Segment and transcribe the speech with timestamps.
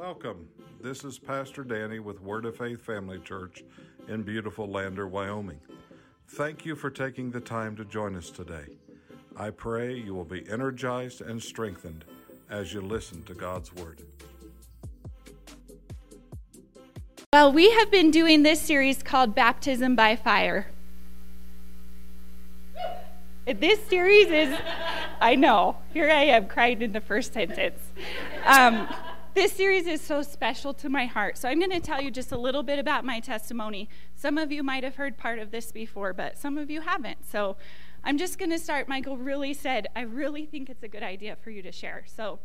[0.00, 0.48] Welcome.
[0.80, 3.62] This is Pastor Danny with Word of Faith Family Church
[4.08, 5.60] in beautiful Lander, Wyoming.
[6.26, 8.64] Thank you for taking the time to join us today.
[9.36, 12.06] I pray you will be energized and strengthened
[12.48, 14.00] as you listen to God's Word.
[17.34, 20.70] Well, we have been doing this series called Baptism by Fire.
[23.46, 24.58] This series is,
[25.20, 27.80] I know, here I am crying in the first sentence.
[28.46, 28.88] Um,
[29.40, 31.38] this series is so special to my heart.
[31.38, 33.88] So I'm going to tell you just a little bit about my testimony.
[34.14, 37.26] Some of you might have heard part of this before, but some of you haven't.
[37.26, 37.56] So
[38.04, 38.86] I'm just going to start.
[38.86, 42.04] Michael really said, I really think it's a good idea for you to share.
[42.06, 42.38] So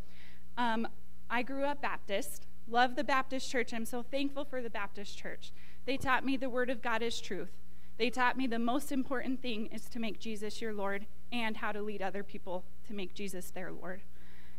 [0.58, 0.88] um,
[1.30, 3.74] I grew up Baptist, love the Baptist church.
[3.74, 5.52] I'm so thankful for the Baptist church.
[5.84, 7.52] They taught me the Word of God is truth.
[7.98, 11.74] They taught me the most important thing is to make Jesus your Lord and how
[11.74, 14.04] to lead other people to make Jesus their Lord.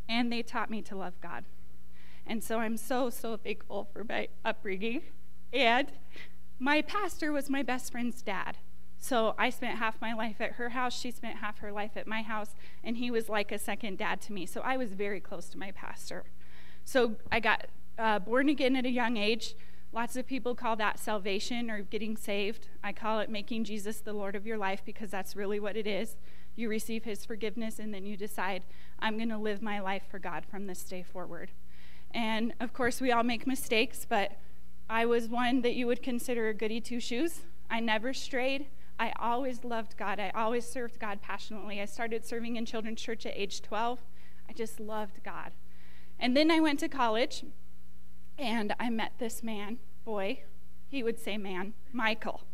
[0.07, 1.47] And they taught me to love God.
[2.27, 5.03] And so I'm so, so thankful for my upbringing.
[5.53, 5.89] And
[6.59, 8.59] my pastor was my best friend's dad.
[8.99, 10.99] So I spent half my life at her house.
[10.99, 12.55] She spent half her life at my house.
[12.83, 14.47] And he was like a second dad to me.
[14.47, 16.25] So I was very close to my pastor.
[16.85, 17.67] So I got
[17.99, 19.55] uh, born again at a young age.
[19.93, 22.69] Lots of people call that salvation or getting saved.
[22.83, 25.87] I call it making Jesus the Lord of your life because that's really what it
[25.87, 26.17] is.
[26.55, 28.65] You receive his forgiveness and then you decide,
[28.99, 31.51] I'm going to live my life for God from this day forward.
[32.17, 34.33] And of course, we all make mistakes, but
[34.89, 37.41] I was one that you would consider a goody two shoes.
[37.69, 38.69] I never strayed.
[38.99, 40.19] I always loved God.
[40.19, 41.79] I always served God passionately.
[41.79, 44.01] I started serving in children's church at age 12.
[44.49, 45.53] I just loved God.
[46.19, 47.45] And then I went to college
[48.39, 50.41] and I met this man, boy,
[50.89, 52.45] he would say man, Michael,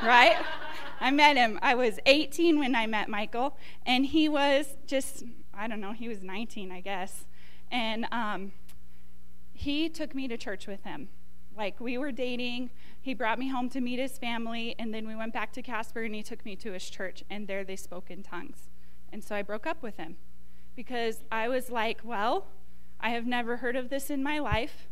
[0.00, 0.36] right?
[1.00, 1.58] I met him.
[1.60, 6.08] I was 18 when I met Michael, and he was just, I don't know, he
[6.08, 7.24] was 19, I guess.
[7.70, 8.52] And um,
[9.58, 11.08] he took me to church with him.
[11.56, 12.70] Like we were dating,
[13.00, 16.04] he brought me home to meet his family, and then we went back to Casper
[16.04, 18.70] and he took me to his church, and there they spoke in tongues.
[19.12, 20.16] And so I broke up with him
[20.76, 22.46] because I was like, well,
[23.00, 24.86] I have never heard of this in my life.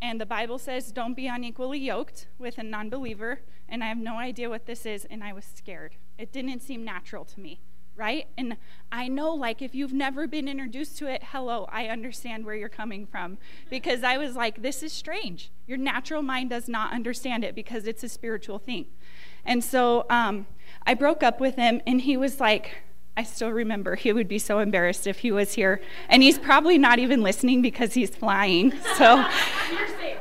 [0.00, 3.40] And the Bible says, don't be unequally yoked with a non believer.
[3.68, 5.04] And I have no idea what this is.
[5.06, 5.96] And I was scared.
[6.16, 7.60] It didn't seem natural to me
[7.96, 8.26] right?
[8.36, 8.56] And
[8.90, 12.68] I know, like, if you've never been introduced to it, hello, I understand where you're
[12.68, 13.38] coming from.
[13.70, 15.50] Because I was like, this is strange.
[15.66, 18.86] Your natural mind does not understand it because it's a spiritual thing.
[19.44, 20.46] And so um,
[20.86, 22.82] I broke up with him, and he was like,
[23.14, 25.82] I still remember he would be so embarrassed if he was here.
[26.08, 28.72] And he's probably not even listening because he's flying.
[28.96, 29.28] So,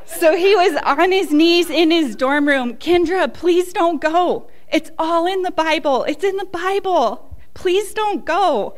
[0.06, 2.76] so he was on his knees in his dorm room.
[2.76, 4.50] Kendra, please don't go.
[4.70, 6.04] It's all in the Bible.
[6.04, 8.76] It's in the Bible please don't go.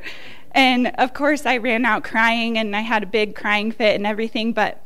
[0.51, 4.05] And of course, I ran out crying and I had a big crying fit and
[4.05, 4.53] everything.
[4.53, 4.85] But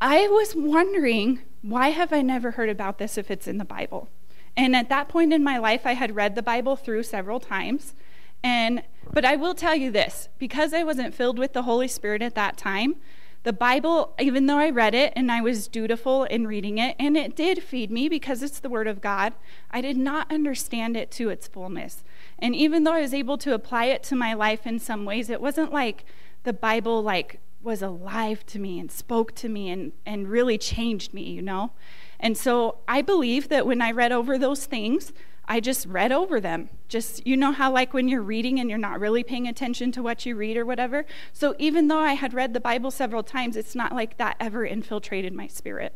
[0.00, 4.08] I was wondering, why have I never heard about this if it's in the Bible?
[4.56, 7.94] And at that point in my life, I had read the Bible through several times.
[8.42, 12.22] And but I will tell you this, because I wasn't filled with the Holy Spirit
[12.22, 12.96] at that time,
[13.42, 17.16] the Bible, even though I read it and I was dutiful in reading it, and
[17.16, 19.32] it did feed me because it's the Word of God,
[19.70, 22.04] I did not understand it to its fullness.
[22.38, 25.28] And even though I was able to apply it to my life in some ways,
[25.30, 26.04] it wasn't like
[26.44, 31.12] the Bible like was alive to me and spoke to me and, and really changed
[31.12, 31.72] me, you know?
[32.20, 35.12] And so I believe that when I read over those things,
[35.46, 36.68] I just read over them.
[36.88, 40.02] Just, you know how, like, when you're reading and you're not really paying attention to
[40.02, 41.06] what you read or whatever?
[41.32, 44.66] So, even though I had read the Bible several times, it's not like that ever
[44.66, 45.94] infiltrated my spirit.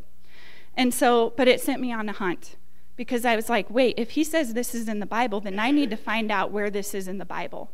[0.75, 2.55] And so, but it sent me on a hunt
[2.95, 5.71] because I was like, wait, if he says this is in the Bible, then I
[5.71, 7.71] need to find out where this is in the Bible.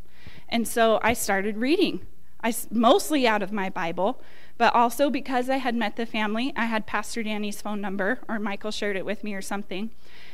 [0.47, 2.05] And so I started reading.
[2.41, 4.21] I mostly out of my Bible,
[4.57, 8.39] but also because I had met the family, I had Pastor Danny's phone number, or
[8.39, 9.91] Michael shared it with me or something.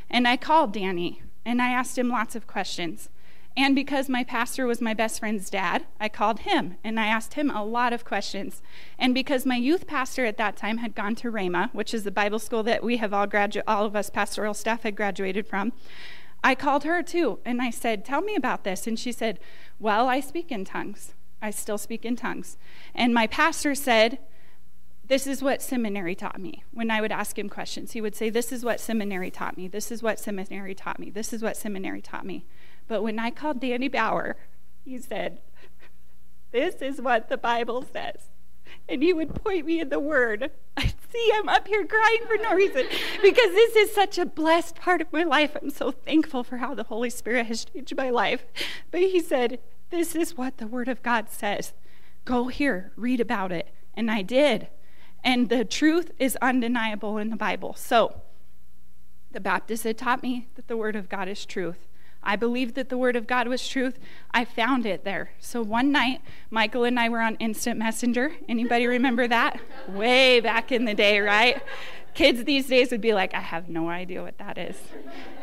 [0.09, 3.09] And I called Danny and I asked him lots of questions.
[3.57, 7.35] And because my pastor was my best friend's dad, I called him and I asked
[7.35, 8.61] him a lot of questions.
[8.99, 12.11] And because my youth pastor at that time had gone to Rhema, which is the
[12.11, 15.71] Bible school that we have all gradu- all of us pastoral staff had graduated from,
[16.43, 19.39] I called her too and I said, "Tell me about this." And she said,
[19.79, 21.13] "Well, I speak in tongues.
[21.41, 22.57] I still speak in tongues."
[22.93, 24.19] And my pastor said,
[25.07, 26.63] this is what seminary taught me.
[26.71, 29.67] When I would ask him questions, he would say, This is what seminary taught me.
[29.67, 31.09] This is what seminary taught me.
[31.09, 32.45] This is what seminary taught me.
[32.87, 34.37] But when I called Danny Bauer,
[34.83, 35.39] he said,
[36.51, 38.29] This is what the Bible says.
[38.87, 40.51] And he would point me in the Word.
[40.77, 42.85] I see I'm up here crying for no reason
[43.21, 45.55] because this is such a blessed part of my life.
[45.61, 48.45] I'm so thankful for how the Holy Spirit has changed my life.
[48.91, 49.59] But he said,
[49.89, 51.73] This is what the Word of God says.
[52.25, 53.69] Go here, read about it.
[53.95, 54.67] And I did.
[55.23, 57.73] And the truth is undeniable in the Bible.
[57.73, 58.21] So,
[59.31, 61.87] the Baptist had taught me that the Word of God is truth.
[62.25, 63.99] I believed that the Word of God was truth.
[64.31, 65.31] I found it there.
[65.39, 68.33] So one night, Michael and I were on Instant Messenger.
[68.49, 69.59] Anybody remember that?
[69.87, 71.61] Way back in the day, right?
[72.15, 74.77] Kids these days would be like, I have no idea what that is.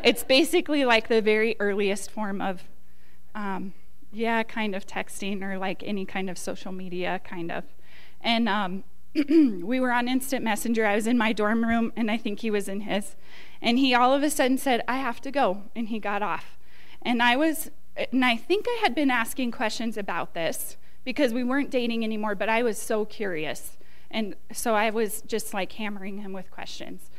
[0.03, 2.63] It's basically like the very earliest form of,
[3.33, 3.73] um,
[4.11, 7.63] yeah, kind of texting or like any kind of social media, kind of.
[8.19, 8.83] And um,
[9.29, 10.85] we were on Instant Messenger.
[10.85, 13.15] I was in my dorm room, and I think he was in his.
[13.61, 15.63] And he all of a sudden said, I have to go.
[15.75, 16.57] And he got off.
[17.03, 17.69] And I was,
[18.11, 22.33] and I think I had been asking questions about this because we weren't dating anymore,
[22.33, 23.77] but I was so curious.
[24.09, 27.09] And so I was just like hammering him with questions.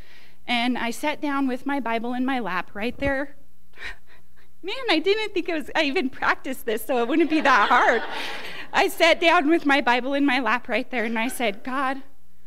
[0.46, 3.36] And I sat down with my Bible in my lap right there.
[4.62, 7.68] Man, I didn't think it was, I even practiced this, so it wouldn't be that
[7.68, 8.02] hard.
[8.72, 12.02] I sat down with my Bible in my lap right there and I said, God,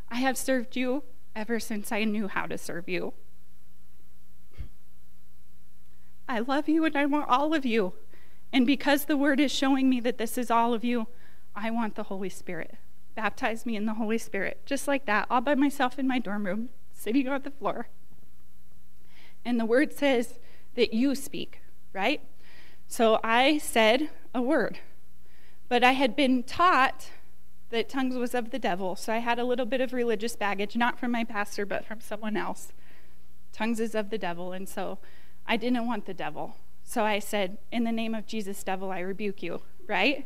[0.09, 1.03] I have served you
[1.35, 3.13] ever since I knew how to serve you.
[6.27, 7.93] I love you and I want all of you.
[8.51, 11.07] And because the word is showing me that this is all of you,
[11.55, 12.75] I want the Holy Spirit.
[13.15, 14.61] Baptize me in the Holy Spirit.
[14.65, 17.87] Just like that, all by myself in my dorm room, sitting on the floor.
[19.43, 20.39] And the word says
[20.75, 21.61] that you speak,
[21.93, 22.21] right?
[22.87, 24.79] So I said a word.
[25.69, 27.09] But I had been taught
[27.69, 28.95] that tongues was of the devil.
[28.95, 31.99] So I had a little bit of religious baggage, not from my pastor, but from
[31.99, 32.71] someone else.
[33.51, 34.53] Tongues is of the devil.
[34.53, 34.99] And so
[35.47, 36.55] I didn't want the devil.
[36.83, 40.25] So I said, In the name of Jesus, devil, I rebuke you, right?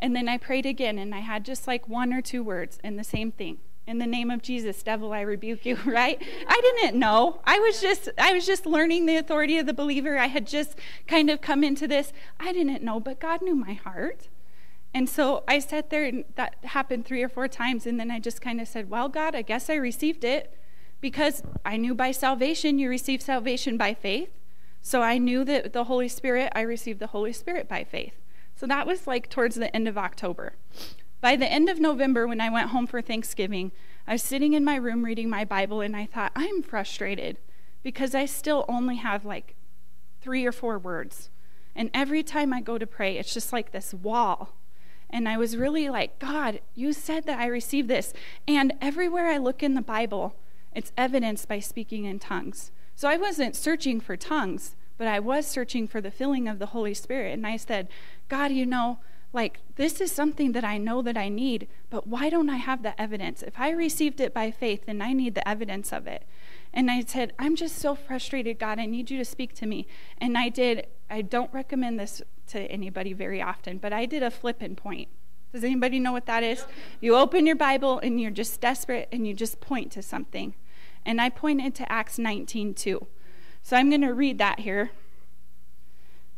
[0.00, 2.98] And then I prayed again, and I had just like one or two words, and
[2.98, 3.58] the same thing.
[3.86, 6.22] In the name of Jesus, devil, I rebuke you, right?
[6.46, 7.40] I didn't know.
[7.44, 10.18] I was just I was just learning the authority of the believer.
[10.18, 12.12] I had just kind of come into this.
[12.38, 14.28] I didn't know, but God knew my heart.
[14.94, 17.86] And so I sat there, and that happened three or four times.
[17.86, 20.54] And then I just kind of said, Well, God, I guess I received it
[21.00, 24.30] because I knew by salvation you receive salvation by faith.
[24.82, 28.14] So I knew that the Holy Spirit, I received the Holy Spirit by faith.
[28.56, 30.54] So that was like towards the end of October.
[31.20, 33.72] By the end of November, when I went home for Thanksgiving,
[34.06, 37.38] I was sitting in my room reading my Bible and I thought, I'm frustrated
[37.82, 39.54] because I still only have like
[40.20, 41.30] three or four words.
[41.74, 44.54] And every time I go to pray, it's just like this wall.
[45.10, 48.12] And I was really like, God, you said that I received this.
[48.46, 50.36] And everywhere I look in the Bible,
[50.74, 52.70] it's evidenced by speaking in tongues.
[52.98, 56.66] So I wasn't searching for tongues, but I was searching for the filling of the
[56.66, 57.32] Holy Spirit.
[57.32, 57.86] And I said,
[58.28, 58.98] God, you know,
[59.32, 62.82] like this is something that I know that I need, but why don't I have
[62.82, 63.40] the evidence?
[63.44, 66.24] If I received it by faith, then I need the evidence of it.
[66.74, 68.80] And I said, I'm just so frustrated, God.
[68.80, 69.86] I need you to speak to me.
[70.20, 74.30] And I did, I don't recommend this to anybody very often, but I did a
[74.32, 75.06] flip and point.
[75.52, 76.64] Does anybody know what that is?
[77.00, 80.56] You open your Bible and you're just desperate and you just point to something
[81.08, 83.06] and I pointed to Acts 19 two.
[83.62, 84.90] So I'm going to read that here.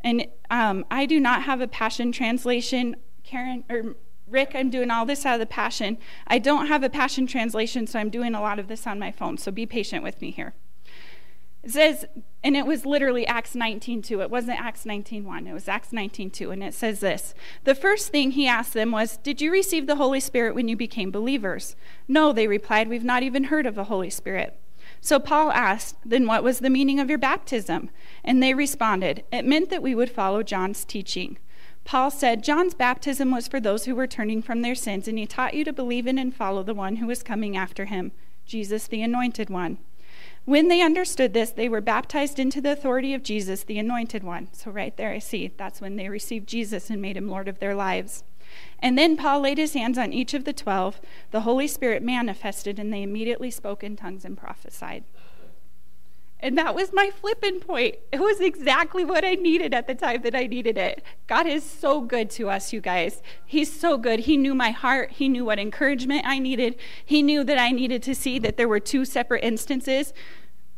[0.03, 2.97] And um, I do not have a Passion translation.
[3.25, 3.97] Karen or
[4.29, 5.99] Rick, I'm doing all this out of the Passion.
[6.27, 9.11] I don't have a Passion translation, so I'm doing a lot of this on my
[9.11, 9.37] phone.
[9.39, 10.55] So be patient with me here.
[11.63, 12.07] It says,
[12.43, 14.23] and it was literally Acts 19:2.
[14.23, 15.47] It wasn't Acts 19:1.
[15.47, 17.35] It was Acts 19:2, and it says this:
[17.65, 20.77] The first thing he asked them was, "Did you receive the Holy Spirit when you
[20.77, 21.77] became believers?"
[22.09, 24.59] No, they replied, "We've not even heard of the Holy Spirit."
[25.01, 27.91] So Paul asked, Then what was the meaning of your baptism?
[28.25, 31.39] And they responded, It meant that we would follow John's teaching.
[31.85, 35.27] Paul said, John's baptism was for those who were turning from their sins, and he
[35.27, 38.13] taught you to believe in and follow the one who was coming after him,
[38.45, 39.79] Jesus, the Anointed One.
[40.51, 44.49] When they understood this, they were baptized into the authority of Jesus, the Anointed One.
[44.51, 47.61] So, right there, I see that's when they received Jesus and made him Lord of
[47.61, 48.25] their lives.
[48.81, 51.01] And then Paul laid his hands on each of the twelve.
[51.31, 55.05] The Holy Spirit manifested, and they immediately spoke in tongues and prophesied.
[56.43, 57.97] And that was my flipping point.
[58.11, 61.05] It was exactly what I needed at the time that I needed it.
[61.27, 63.23] God is so good to us, you guys.
[63.45, 64.21] He's so good.
[64.21, 65.13] He knew my heart.
[65.13, 66.77] He knew what encouragement I needed.
[67.05, 70.15] He knew that I needed to see that there were two separate instances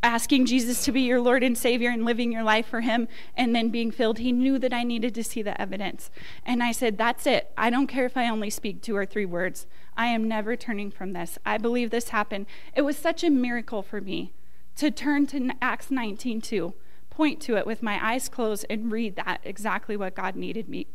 [0.03, 3.55] asking Jesus to be your Lord and Savior and living your life for Him and
[3.55, 4.19] then being filled.
[4.19, 6.11] He knew that I needed to see the evidence.
[6.45, 7.53] And I said, That's it.
[7.57, 9.67] I don't care if I only speak two or three words.
[9.97, 11.39] I am never turning from this.
[11.45, 12.47] I believe this happened.
[12.75, 14.33] It was such a miracle for me
[14.77, 16.75] to turn to Acts 19:2,
[17.11, 20.87] point to it with my eyes closed and read that exactly what God needed me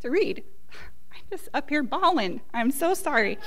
[0.00, 0.44] to read.
[1.12, 2.42] I'm just up here bawling.
[2.52, 3.38] I'm so sorry.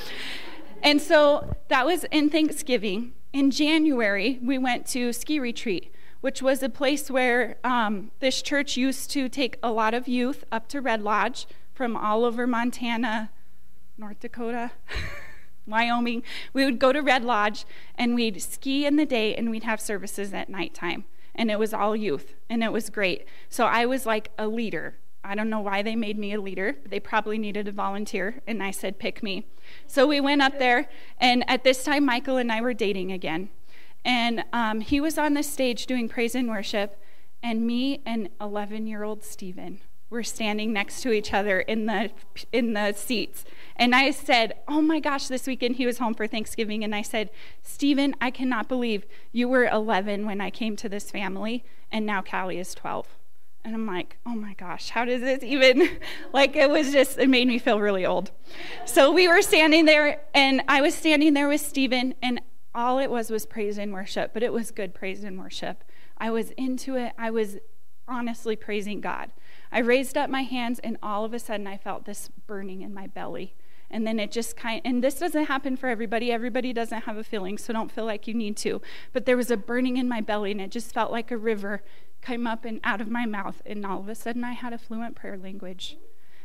[0.84, 3.14] And so that was in Thanksgiving.
[3.38, 8.78] In January, we went to ski retreat, which was a place where um, this church
[8.78, 13.30] used to take a lot of youth up to Red Lodge from all over Montana,
[13.96, 14.72] North Dakota.
[15.68, 16.24] Wyoming.
[16.52, 19.80] We would go to Red Lodge and we'd ski in the day and we'd have
[19.80, 21.06] services at nighttime.
[21.36, 23.28] And it was all youth and it was great.
[23.50, 24.96] So I was like a leader.
[25.28, 26.78] I don't know why they made me a leader.
[26.86, 28.42] They probably needed a volunteer.
[28.48, 29.46] And I said, pick me.
[29.86, 30.88] So we went up there.
[31.20, 33.50] And at this time, Michael and I were dating again.
[34.06, 36.98] And um, he was on the stage doing praise and worship.
[37.44, 42.10] And me and 11 year old Stephen were standing next to each other in the
[42.54, 43.44] in the seats
[43.76, 47.02] and i said oh my gosh this weekend he was home for thanksgiving and i
[47.02, 47.30] said
[47.62, 52.22] stephen i cannot believe you were 11 when i came to this family and now
[52.22, 53.17] callie is 12
[53.68, 55.88] and i'm like oh my gosh how does this even
[56.34, 58.32] like it was just it made me feel really old
[58.86, 62.42] so we were standing there and i was standing there with stephen and
[62.74, 65.84] all it was was praise and worship but it was good praise and worship
[66.18, 67.58] i was into it i was
[68.08, 69.32] honestly praising god
[69.72, 72.94] I raised up my hands, and all of a sudden I felt this burning in
[72.94, 73.56] my belly.
[73.90, 76.30] And then it just kind and this doesn't happen for everybody.
[76.30, 78.82] Everybody doesn't have a feeling, so don't feel like you need to.
[79.14, 81.84] But there was a burning in my belly, and it just felt like a river
[82.28, 83.62] came up and out of my mouth.
[83.66, 85.98] And all of a sudden I had a fluent prayer language.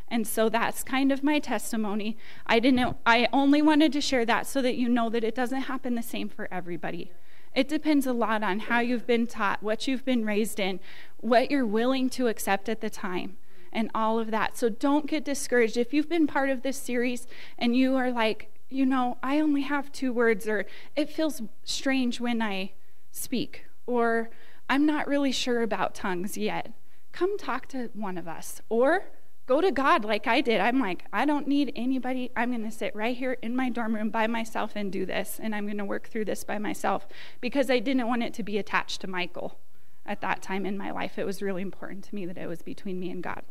[0.08, 2.16] And so that's kind of my testimony.
[2.46, 5.62] I didn't I only wanted to share that so that you know that it doesn't
[5.62, 7.10] happen the same for everybody.
[7.54, 10.80] It depends a lot on how you've been taught, what you've been raised in,
[11.18, 13.36] what you're willing to accept at the time,
[13.72, 14.56] and all of that.
[14.56, 15.76] So don't get discouraged.
[15.76, 17.26] If you've been part of this series
[17.58, 20.64] and you are like, you know, I only have two words, or
[20.96, 22.72] it feels strange when I
[23.10, 24.30] speak, or
[24.72, 26.72] I'm not really sure about tongues yet,
[27.12, 28.62] come talk to one of us.
[28.70, 29.04] Or
[29.44, 30.62] go to God like I did.
[30.62, 32.30] I'm like, I don't need anybody.
[32.34, 35.38] I'm going to sit right here in my dorm room by myself and do this.
[35.42, 37.06] And I'm going to work through this by myself
[37.42, 39.58] because I didn't want it to be attached to Michael
[40.06, 41.18] at that time in my life.
[41.18, 43.42] It was really important to me that it was between me and God.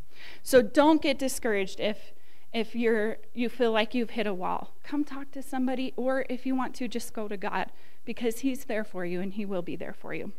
[0.41, 2.13] So don't get discouraged if
[2.51, 4.73] if you're you feel like you've hit a wall.
[4.83, 7.67] Come talk to somebody or if you want to just go to God
[8.05, 10.31] because he's there for you and he will be there for you.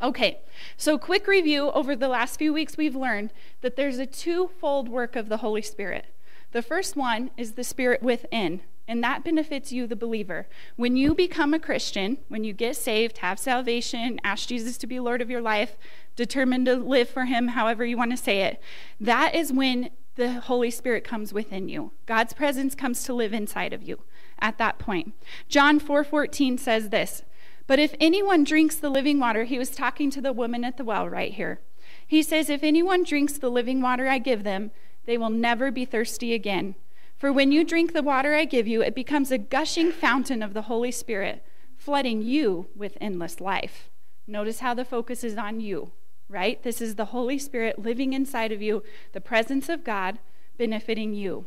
[0.00, 0.40] Okay,
[0.76, 5.16] so quick review over the last few weeks, we've learned that there's a twofold work
[5.16, 6.06] of the Holy Spirit.
[6.52, 10.48] The first one is the Spirit within, and that benefits you, the believer.
[10.76, 15.00] When you become a Christian, when you get saved, have salvation, ask Jesus to be
[15.00, 15.76] Lord of your life,
[16.16, 18.60] determined to live for Him, however you want to say it,
[19.00, 21.92] that is when the Holy Spirit comes within you.
[22.06, 24.00] God's presence comes to live inside of you
[24.38, 25.14] at that point.
[25.48, 27.22] John 4:14 says this,
[27.66, 30.84] but if anyone drinks the living water, he was talking to the woman at the
[30.84, 31.60] well right here.
[32.06, 34.70] He says, If anyone drinks the living water I give them,
[35.06, 36.74] they will never be thirsty again.
[37.16, 40.54] For when you drink the water I give you, it becomes a gushing fountain of
[40.54, 41.44] the Holy Spirit,
[41.76, 43.90] flooding you with endless life.
[44.26, 45.92] Notice how the focus is on you,
[46.28, 46.62] right?
[46.62, 50.18] This is the Holy Spirit living inside of you, the presence of God
[50.58, 51.46] benefiting you.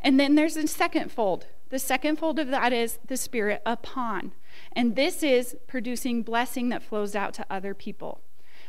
[0.00, 1.46] And then there's a second fold.
[1.70, 4.32] The second fold of that is the Spirit upon.
[4.76, 8.20] And this is producing blessing that flows out to other people.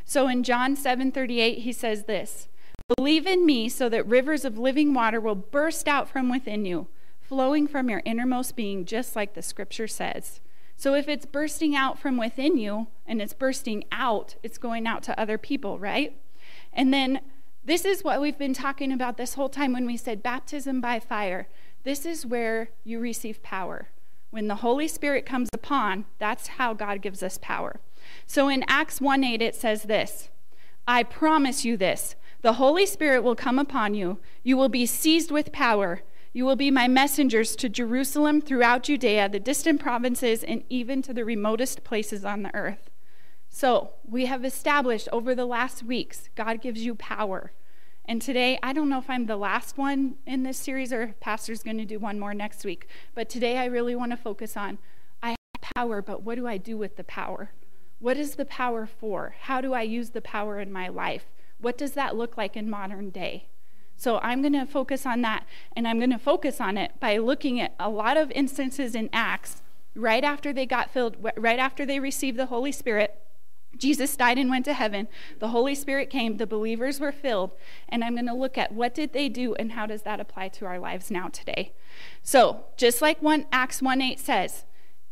[0.04, 2.48] So in John 7:38 he says this,
[2.96, 6.86] "Believe in me so that rivers of living water will burst out from within you,
[7.20, 10.40] flowing from your innermost being just like the scripture says."
[10.76, 15.02] So if it's bursting out from within you and it's bursting out, it's going out
[15.04, 16.20] to other people, right?
[16.72, 17.20] And then
[17.64, 21.00] this is what we've been talking about this whole time when we said baptism by
[21.00, 21.48] fire.
[21.82, 23.88] This is where you receive power.
[24.30, 27.80] When the Holy Spirit comes upon, that's how God gives us power.
[28.26, 30.28] So in Acts 1 8, it says this
[30.86, 35.30] I promise you this the Holy Spirit will come upon you, you will be seized
[35.30, 36.02] with power.
[36.32, 41.14] You will be my messengers to Jerusalem, throughout Judea, the distant provinces, and even to
[41.14, 42.90] the remotest places on the earth.
[43.48, 47.52] So, we have established over the last weeks, God gives you power.
[48.08, 51.20] And today, I don't know if I'm the last one in this series or if
[51.20, 52.86] Pastor's going to do one more next week.
[53.14, 54.78] But today, I really want to focus on
[55.22, 57.50] I have power, but what do I do with the power?
[57.98, 59.34] What is the power for?
[59.40, 61.24] How do I use the power in my life?
[61.58, 63.46] What does that look like in modern day?
[63.96, 65.44] So I'm going to focus on that,
[65.74, 69.10] and I'm going to focus on it by looking at a lot of instances in
[69.12, 69.62] Acts
[69.96, 73.18] right after they got filled, right after they received the Holy Spirit
[73.76, 75.08] Jesus died and went to heaven.
[75.38, 76.36] The Holy Spirit came.
[76.36, 77.52] The believers were filled.
[77.88, 80.48] And I'm going to look at what did they do and how does that apply
[80.48, 81.72] to our lives now today.
[82.22, 84.64] So, just like one, Acts 1 8 says,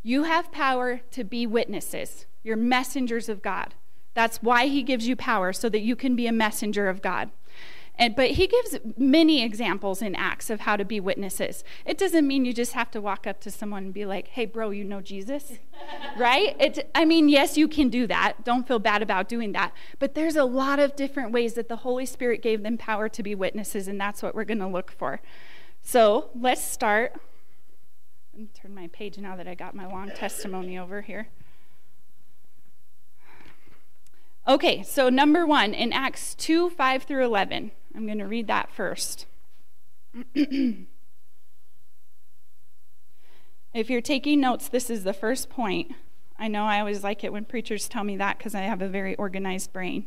[0.06, 2.26] you have power to be witnesses.
[2.42, 3.74] You're messengers of God.
[4.12, 7.30] That's why he gives you power, so that you can be a messenger of God.
[7.96, 11.62] And, but he gives many examples in Acts of how to be witnesses.
[11.86, 14.46] It doesn't mean you just have to walk up to someone and be like, hey,
[14.46, 15.52] bro, you know Jesus?
[16.18, 16.56] right?
[16.58, 18.44] It, I mean, yes, you can do that.
[18.44, 19.72] Don't feel bad about doing that.
[20.00, 23.22] But there's a lot of different ways that the Holy Spirit gave them power to
[23.22, 25.20] be witnesses, and that's what we're going to look for.
[25.82, 27.14] So let's start
[28.60, 31.28] turn my page now that I got my long testimony over here.
[34.46, 37.70] Okay, so number one in Acts 2 5 through 11.
[37.94, 39.26] I'm going to read that first.
[40.34, 40.86] if
[43.74, 45.92] you're taking notes, this is the first point.
[46.38, 48.88] I know I always like it when preachers tell me that because I have a
[48.88, 50.06] very organized brain.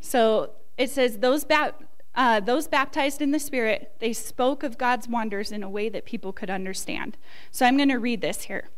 [0.00, 1.74] So it says, those, ba-
[2.14, 6.04] uh, those baptized in the Spirit, they spoke of God's wonders in a way that
[6.04, 7.16] people could understand.
[7.50, 8.68] So I'm going to read this here.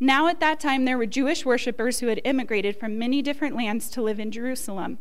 [0.00, 3.90] Now, at that time, there were Jewish worshippers who had immigrated from many different lands
[3.90, 4.98] to live in Jerusalem.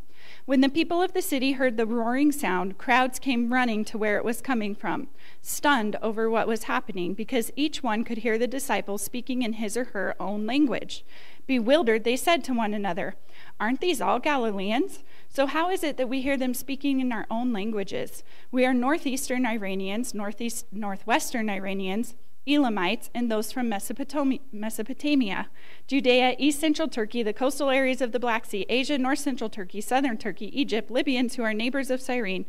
[0.48, 4.16] When the people of the city heard the roaring sound, crowds came running to where
[4.16, 5.10] it was coming from,
[5.42, 9.75] stunned over what was happening, because each one could hear the disciples speaking in his
[9.75, 11.04] or her own language.
[11.48, 13.16] Bewildered, they said to one another,
[13.60, 15.04] Aren't these all Galileans?
[15.27, 18.24] So, how is it that we hear them speaking in our own languages?
[18.50, 22.16] We are northeastern Iranians, northeast, northwestern Iranians,
[22.48, 25.48] Elamites, and those from Mesopotamia,
[25.88, 29.82] Judea, East Central Turkey, the coastal areas of the Black Sea, Asia, North Central Turkey,
[29.82, 32.46] Southern Turkey, Egypt, Libyans who are neighbors of Cyrene,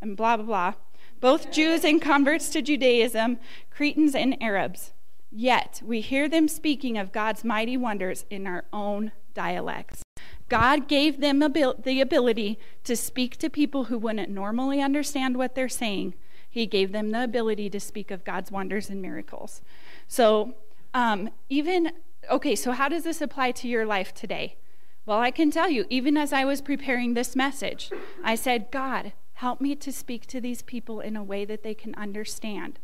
[0.00, 0.74] and blah, blah, blah.
[1.20, 3.38] Both Jews and converts to Judaism,
[3.70, 4.92] Cretans and Arabs.
[5.30, 10.02] Yet we hear them speaking of God's mighty wonders in our own dialects.
[10.48, 15.68] God gave them the ability to speak to people who wouldn't normally understand what they're
[15.68, 16.14] saying
[16.50, 19.62] he gave them the ability to speak of God's wonders and miracles.
[20.08, 20.54] So,
[20.92, 21.92] um, even,
[22.28, 24.56] okay, so how does this apply to your life today?
[25.06, 27.90] Well, I can tell you, even as I was preparing this message,
[28.22, 31.74] I said, God, help me to speak to these people in a way that they
[31.74, 32.78] can understand,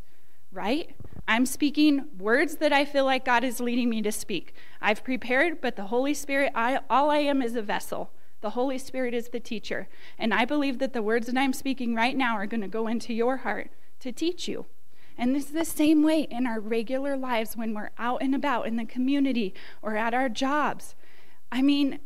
[0.53, 0.95] right?
[1.29, 4.55] I'm speaking words that I feel like God is leading me to speak.
[4.81, 8.11] I've prepared, but the Holy Spirit, I, all I am is a vessel.
[8.41, 9.89] The Holy Spirit is the teacher.
[10.19, 12.87] And I believe that the words that I'm speaking right now are going to go
[12.87, 14.67] into your heart to teach you.
[15.19, 18.67] And this is the same way in our regular lives when we're out and about
[18.67, 20.95] in the community or at our jobs.
[21.51, 22.01] I mean,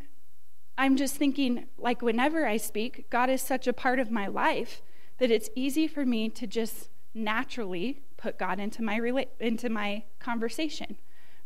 [0.78, 4.80] I'm just thinking, like, whenever I speak, God is such a part of my life
[5.18, 10.04] that it's easy for me to just naturally put God into my, rela- into my
[10.20, 10.96] conversation,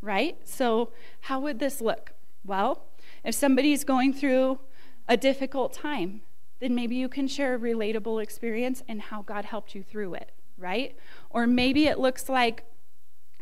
[0.01, 0.37] right?
[0.45, 0.93] So,
[1.23, 2.13] how would this look?
[2.45, 2.85] Well,
[3.25, 4.61] if somebody's going through
[5.09, 6.23] a difficult time,
[6.61, 10.33] then maybe you can share a relatable experience and how God helped you through it,
[10.57, 10.97] right?
[11.31, 12.65] Or maybe it looks like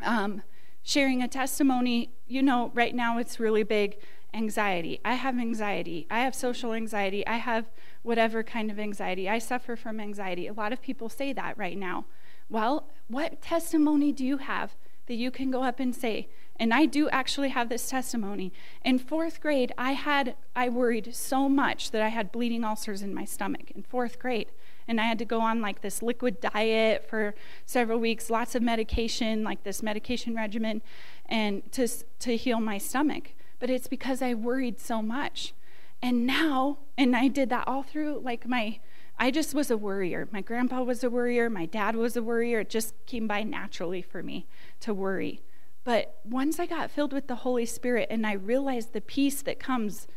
[0.02, 0.42] um,
[0.82, 2.10] sharing a testimony.
[2.26, 3.98] You know, right now it's really big
[4.34, 5.00] anxiety.
[5.04, 6.06] I have anxiety.
[6.10, 7.26] I have social anxiety.
[7.26, 7.66] I have
[8.02, 9.28] whatever kind of anxiety.
[9.28, 10.46] I suffer from anxiety.
[10.46, 12.06] A lot of people say that right now.
[12.48, 14.74] Well, what testimony do you have
[15.06, 18.52] that you can go up and say, and I do actually have this testimony.
[18.84, 23.14] In fourth grade, I had I worried so much that I had bleeding ulcers in
[23.14, 24.52] my stomach in fourth grade.
[24.86, 27.34] And I had to go on like this liquid diet for
[27.66, 30.82] several weeks, lots of medication, like this medication regimen,
[31.26, 31.88] and to
[32.20, 33.32] to heal my stomach.
[33.58, 35.54] But it's because I worried so much.
[36.00, 38.80] And now, and I did that all through like my
[39.22, 40.28] I just was a worrier.
[40.32, 42.58] My grandpa was a worrier, my dad was a worrier.
[42.58, 44.48] It just came by naturally for me
[44.80, 45.42] to worry.
[45.84, 49.60] But once I got filled with the Holy Spirit and I realized the peace that
[49.60, 50.08] comes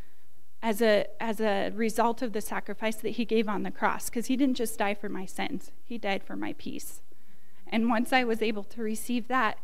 [0.63, 4.25] as a, as a result of the sacrifice that he gave on the cross, because
[4.25, 7.01] he didn't just die for my sins, he died for my peace.
[7.67, 9.59] And once I was able to receive that,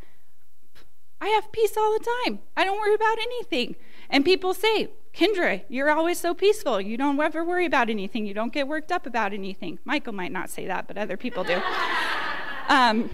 [1.22, 2.40] I have peace all the time.
[2.56, 3.76] I don't worry about anything.
[4.10, 6.80] And people say, Kendra, you're always so peaceful.
[6.80, 8.26] You don't ever worry about anything.
[8.26, 9.78] You don't get worked up about anything.
[9.84, 11.62] Michael might not say that, but other people do.
[12.68, 13.08] um,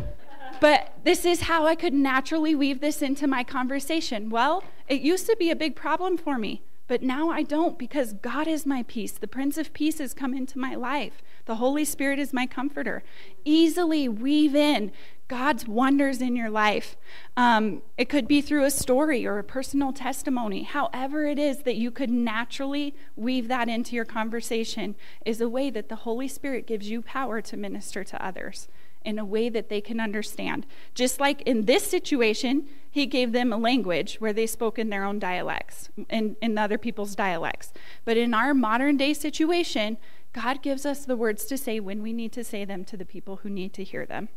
[0.59, 4.31] but this is how I could naturally weave this into my conversation.
[4.31, 8.15] Well, it used to be a big problem for me, but now I don't because
[8.15, 9.13] God is my peace.
[9.13, 11.23] The Prince of Peace has come into my life.
[11.49, 13.03] The Holy Spirit is my comforter.
[13.43, 14.93] Easily weave in
[15.29, 16.95] God's wonders in your life.
[17.39, 20.65] Um, it could be through a story or a personal testimony.
[20.65, 25.71] However, it is that you could naturally weave that into your conversation, is a way
[25.71, 28.69] that the Holy Spirit gives you power to minister to others
[29.03, 30.67] in a way that they can understand.
[30.95, 35.05] Just like in this situation, he gave them a language where they spoke in their
[35.05, 37.73] own dialects, in, in other people's dialects.
[38.05, 39.97] But in our modern day situation,
[40.33, 43.05] God gives us the words to say when we need to say them to the
[43.05, 44.29] people who need to hear them.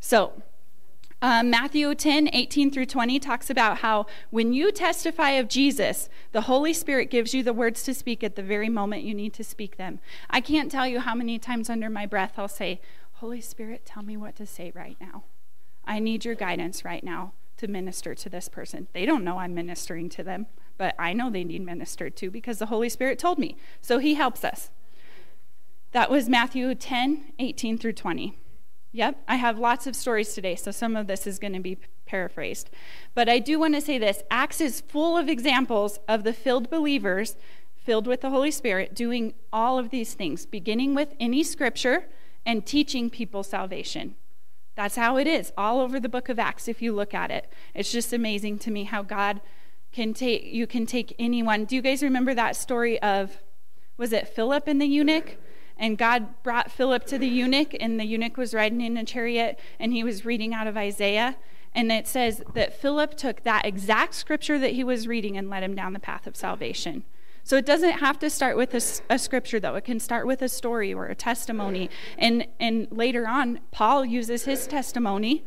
[0.00, 0.42] So,
[1.22, 6.42] um, Matthew 10, 18 through 20 talks about how when you testify of Jesus, the
[6.42, 9.44] Holy Spirit gives you the words to speak at the very moment you need to
[9.44, 10.00] speak them.
[10.30, 12.80] I can't tell you how many times under my breath I'll say,
[13.14, 15.24] Holy Spirit, tell me what to say right now.
[15.84, 18.88] I need your guidance right now to minister to this person.
[18.94, 20.46] They don't know I'm ministering to them,
[20.78, 23.58] but I know they need ministered to because the Holy Spirit told me.
[23.82, 24.70] So he helps us.
[25.92, 28.38] That was Matthew 10, 18 through 20.
[28.92, 31.78] Yep, I have lots of stories today, so some of this is going to be
[32.06, 32.70] paraphrased.
[33.12, 36.70] But I do want to say this Acts is full of examples of the filled
[36.70, 37.36] believers,
[37.76, 42.06] filled with the Holy Spirit, doing all of these things, beginning with any scripture
[42.46, 44.14] and teaching people salvation.
[44.76, 47.52] That's how it is all over the book of Acts if you look at it.
[47.74, 49.40] It's just amazing to me how God
[49.90, 51.64] can take you can take anyone.
[51.64, 53.38] Do you guys remember that story of
[53.96, 55.36] was it Philip and the eunuch?
[55.80, 59.58] And God brought Philip to the eunuch, and the eunuch was riding in a chariot,
[59.80, 61.36] and he was reading out of Isaiah.
[61.74, 65.62] And it says that Philip took that exact scripture that he was reading and led
[65.62, 67.04] him down the path of salvation.
[67.44, 69.74] So it doesn't have to start with a, a, scripture, though.
[69.74, 71.88] It can start with a story or a testimony.
[72.18, 75.44] And, and later on, Paul uses his testimony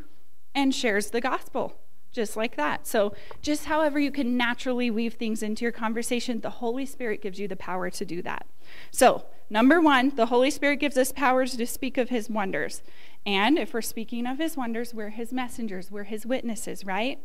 [0.52, 1.76] and shares the gospel
[2.10, 2.86] just like that.
[2.86, 7.40] So, just however you can naturally weave things into your conversation, the Holy Spirit gives
[7.40, 8.46] you the power to do that.
[8.92, 12.82] So, number one, the Holy Spirit gives us powers to speak of his wonders.
[13.26, 17.18] And if we're speaking of his wonders, we're his messengers, we're his witnesses, right?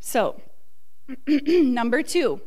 [0.00, 0.40] So,
[1.26, 2.40] number two,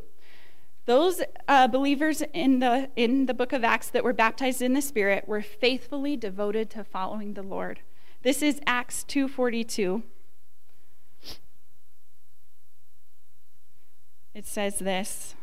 [0.84, 4.82] those uh, believers in the in the book of Acts that were baptized in the
[4.82, 7.80] Spirit were faithfully devoted to following the Lord.
[8.22, 10.02] This is Acts 2:42.
[14.34, 15.34] It says this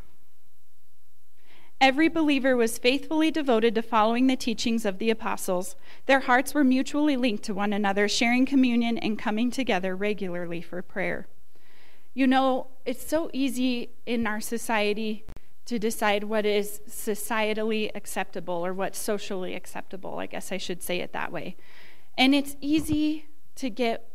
[1.81, 5.77] Every believer was faithfully devoted to following the teachings of the apostles.
[6.07, 10.81] Their hearts were mutually linked to one another, sharing communion and coming together regularly for
[10.81, 11.27] prayer.
[12.13, 15.23] You know, it's so easy in our society
[15.67, 20.19] to decide what is societally acceptable or what's socially acceptable.
[20.19, 21.55] I guess I should say it that way.
[22.17, 24.09] And it's easy to get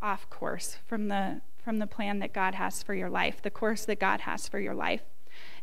[0.00, 3.84] off course from the from the plan that God has for your life, the course
[3.84, 5.02] that God has for your life.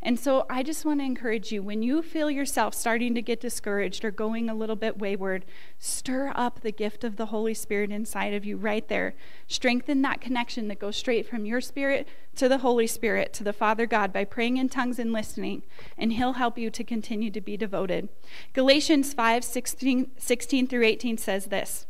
[0.02, 3.40] And so I just want to encourage you when you feel yourself starting to get
[3.40, 5.44] discouraged or going a little bit wayward,
[5.78, 9.14] stir up the gift of the Holy Spirit inside of you right there.
[9.48, 13.52] Strengthen that connection that goes straight from your spirit to the Holy Spirit, to the
[13.52, 15.62] Father God, by praying in tongues and listening,
[15.96, 18.08] and He'll help you to continue to be devoted.
[18.52, 21.86] Galatians 5 16, 16 through 18 says this.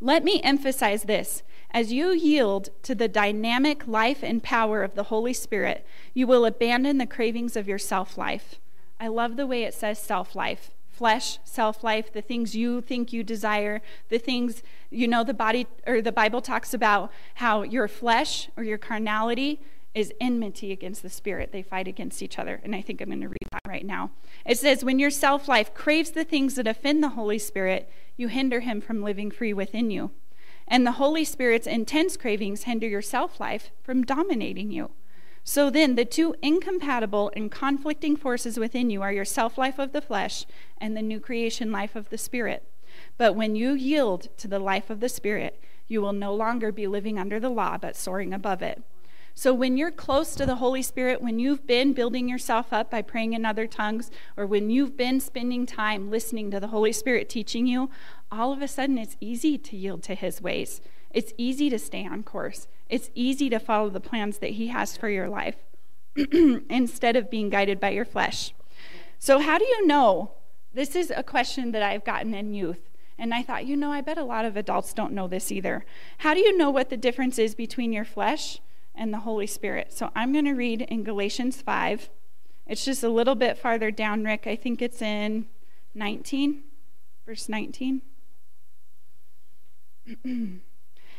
[0.00, 1.42] Let me emphasize this.
[1.72, 6.44] As you yield to the dynamic life and power of the Holy Spirit, you will
[6.44, 8.60] abandon the cravings of your self life.
[8.98, 13.10] I love the way it says self life flesh, self life, the things you think
[13.10, 13.80] you desire,
[14.10, 18.64] the things, you know, the body or the Bible talks about how your flesh or
[18.64, 19.60] your carnality
[19.94, 21.52] is enmity against the spirit.
[21.52, 22.60] They fight against each other.
[22.62, 24.10] And I think I'm going to read that right now.
[24.44, 28.28] It says, When your self life craves the things that offend the Holy Spirit, you
[28.28, 30.10] hinder him from living free within you
[30.70, 34.92] and the Holy Spirit's intense cravings hinder your self life from dominating you.
[35.42, 39.92] So then, the two incompatible and conflicting forces within you are your self life of
[39.92, 40.46] the flesh
[40.78, 42.62] and the new creation life of the Spirit.
[43.18, 46.86] But when you yield to the life of the Spirit, you will no longer be
[46.86, 48.80] living under the law, but soaring above it.
[49.34, 53.02] So when you're close to the Holy Spirit, when you've been building yourself up by
[53.02, 57.28] praying in other tongues, or when you've been spending time listening to the Holy Spirit
[57.28, 57.90] teaching you,
[58.30, 60.80] all of a sudden it's easy to yield to His ways.
[61.10, 62.68] It's easy to stay on course.
[62.88, 65.56] It's easy to follow the plans that He has for your life
[66.16, 68.52] instead of being guided by your flesh.
[69.18, 70.32] So, how do you know?
[70.72, 72.88] This is a question that I've gotten in youth.
[73.18, 75.84] And I thought, you know, I bet a lot of adults don't know this either.
[76.18, 78.60] How do you know what the difference is between your flesh
[79.00, 79.94] and the Holy Spirit.
[79.94, 82.10] So I'm going to read in Galatians 5.
[82.66, 84.46] It's just a little bit farther down, Rick.
[84.46, 85.46] I think it's in
[85.94, 86.62] 19,
[87.26, 88.02] verse 19.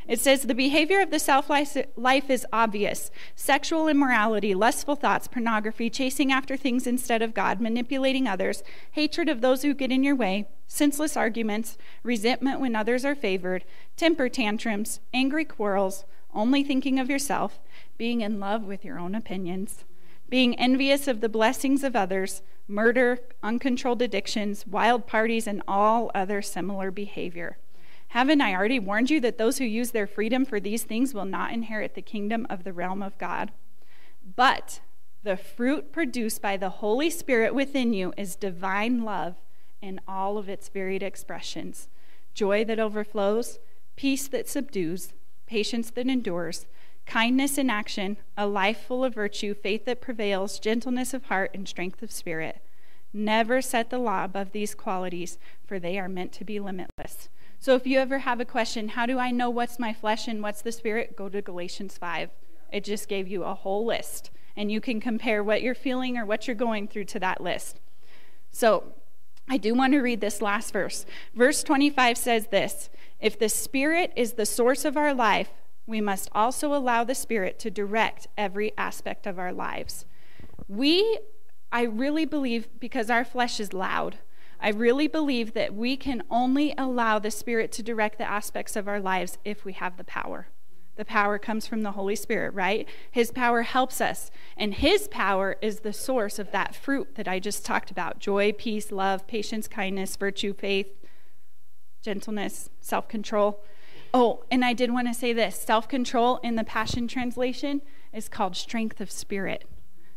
[0.08, 5.91] It says the behavior of the self life is obvious sexual immorality, lustful thoughts, pornography,
[5.91, 8.63] chasing after things instead of God, manipulating others,
[8.94, 13.63] hatred of those who get in your way, senseless arguments, resentment when others are favored,
[13.96, 17.60] temper tantrums, angry quarrels only thinking of yourself,
[18.02, 19.86] being in love with your own opinions,
[20.28, 26.42] being envious of the blessings of others, murder, uncontrolled addictions, wild parties, and all other
[26.42, 27.60] similar behavior.
[28.08, 31.26] Haven't I already warned you that those who use their freedom for these things will
[31.26, 33.52] not inherit the kingdom of the realm of God?
[34.36, 34.80] But
[35.22, 39.36] the fruit produced by the Holy Spirit within you is divine love
[39.80, 41.88] in all of its varied expressions
[42.34, 43.60] joy that overflows,
[43.96, 45.14] peace that subdues
[45.52, 46.66] patience that endures,
[47.06, 51.68] kindness in action, a life full of virtue, faith that prevails, gentleness of heart, and
[51.68, 52.62] strength of spirit.
[53.14, 57.30] Never set the law above these qualities, for they are meant to be limitless.
[57.60, 60.42] So if you ever have a question, how do I know what's my flesh and
[60.42, 61.16] what's the spirit?
[61.16, 62.30] Go to Galatians 5.
[62.72, 66.26] It just gave you a whole list, and you can compare what you're feeling or
[66.26, 67.80] what you're going through to that list.
[68.52, 68.94] So
[69.50, 71.06] I do want to read this last verse.
[71.36, 75.50] Verse 25 says this If the Spirit is the source of our life,
[75.86, 80.06] we must also allow the Spirit to direct every aspect of our lives.
[80.67, 81.20] We,
[81.72, 84.20] I really believe, because our flesh is loud,
[84.60, 88.88] I really believe that we can only allow the Spirit to direct the aspects of
[88.88, 90.48] our lives if we have the power.
[90.98, 92.88] The power comes from the Holy Spirit, right?
[93.10, 94.30] His power helps us.
[94.56, 98.52] And His power is the source of that fruit that I just talked about joy,
[98.52, 100.88] peace, love, patience, kindness, virtue, faith,
[102.04, 103.63] gentleness, self control.
[104.13, 107.82] Oh, and I did want to say this self control in the Passion Translation
[108.13, 109.65] is called strength of spirit.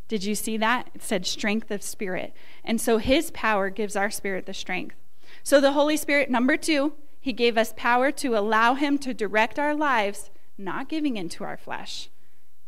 [0.07, 0.89] Did you see that?
[0.93, 2.33] It said strength of spirit.
[2.63, 4.95] And so his power gives our spirit the strength.
[5.43, 9.57] So the Holy Spirit, number two, he gave us power to allow him to direct
[9.57, 12.09] our lives, not giving into our flesh.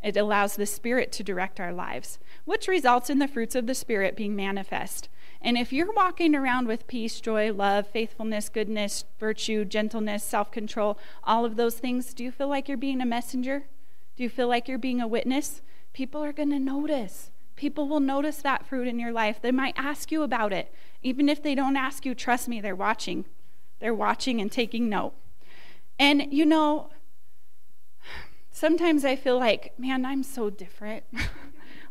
[0.03, 3.75] It allows the Spirit to direct our lives, which results in the fruits of the
[3.75, 5.09] Spirit being manifest.
[5.41, 10.97] And if you're walking around with peace, joy, love, faithfulness, goodness, virtue, gentleness, self control,
[11.23, 13.65] all of those things, do you feel like you're being a messenger?
[14.15, 15.61] Do you feel like you're being a witness?
[15.97, 17.31] people are going to notice.
[17.55, 19.41] People will notice that fruit in your life.
[19.41, 20.71] They might ask you about it.
[21.01, 23.25] Even if they don't ask you, trust me, they're watching.
[23.79, 25.13] They're watching and taking note.
[25.97, 26.91] And you know,
[28.51, 31.03] sometimes I feel like, man, I'm so different.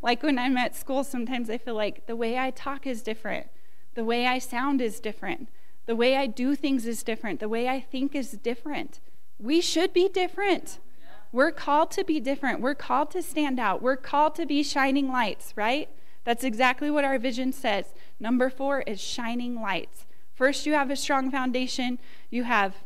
[0.07, 3.49] like when I'm at school, sometimes I feel like the way I talk is different,
[3.97, 5.49] the way I sound is different,
[5.87, 9.01] the way I do things is different, the way I think is different.
[9.41, 10.79] We should be different.
[11.33, 12.61] We're called to be different.
[12.61, 13.83] We're called to stand out.
[13.83, 15.89] We're called to be shining lights, right?
[16.23, 17.87] That's exactly what our vision says.
[18.21, 20.07] Number four is shining lights.
[20.37, 21.99] First, you have a strong foundation,
[22.31, 22.77] you have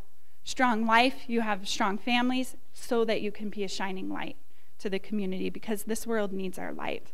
[0.42, 4.36] strong life, you have strong families, so that you can be a shining light
[4.80, 7.12] to the community because this world needs our light.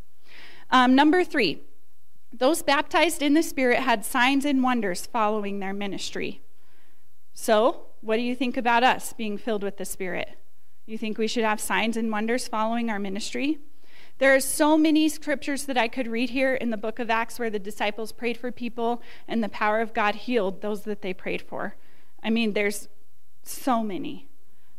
[0.70, 1.62] Um, number three,
[2.32, 6.40] those baptized in the Spirit had signs and wonders following their ministry.
[7.32, 10.36] So, what do you think about us being filled with the Spirit?
[10.86, 13.58] You think we should have signs and wonders following our ministry?
[14.18, 17.38] There are so many scriptures that I could read here in the book of Acts
[17.38, 21.12] where the disciples prayed for people and the power of God healed those that they
[21.12, 21.76] prayed for.
[22.22, 22.88] I mean, there's
[23.42, 24.28] so many.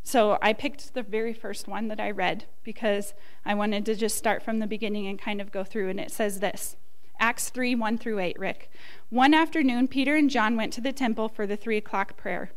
[0.07, 4.15] So I picked the very first one that I read because I wanted to just
[4.15, 5.89] start from the beginning and kind of go through.
[5.89, 6.77] And it says this
[7.19, 8.71] Acts 3 1 through 8, Rick.
[9.09, 12.53] One afternoon, Peter and John went to the temple for the three o'clock prayer.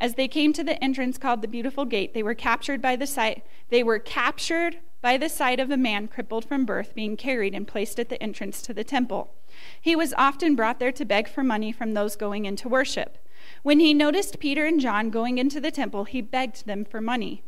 [0.00, 3.08] As they came to the entrance called the Beautiful Gate, they were captured by the
[3.08, 3.44] sight.
[3.68, 7.66] They were captured by the sight of a man crippled from birth being carried and
[7.66, 9.34] placed at the entrance to the temple.
[9.80, 13.18] He was often brought there to beg for money from those going in to worship.
[13.62, 17.42] When he noticed Peter and John going into the temple, he begged them for money.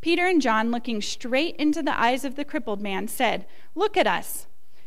[0.00, 4.06] Peter and John, looking straight into the eyes of the crippled man, said, Look at
[4.06, 4.46] us.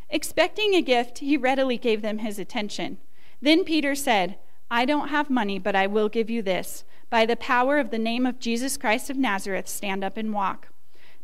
[0.10, 2.98] Expecting a gift, he readily gave them his attention.
[3.42, 4.38] Then Peter said,
[4.70, 6.84] I don't have money, but I will give you this.
[7.10, 10.70] By the power of the name of Jesus Christ of Nazareth, stand up and walk.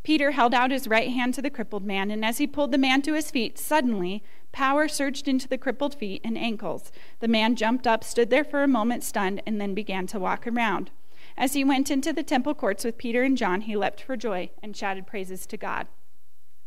[0.03, 2.77] Peter held out his right hand to the crippled man, and as he pulled the
[2.77, 6.91] man to his feet, suddenly power surged into the crippled feet and ankles.
[7.19, 10.47] The man jumped up, stood there for a moment stunned, and then began to walk
[10.47, 10.91] around.
[11.37, 14.49] As he went into the temple courts with Peter and John, he leapt for joy
[14.61, 15.87] and shouted praises to God.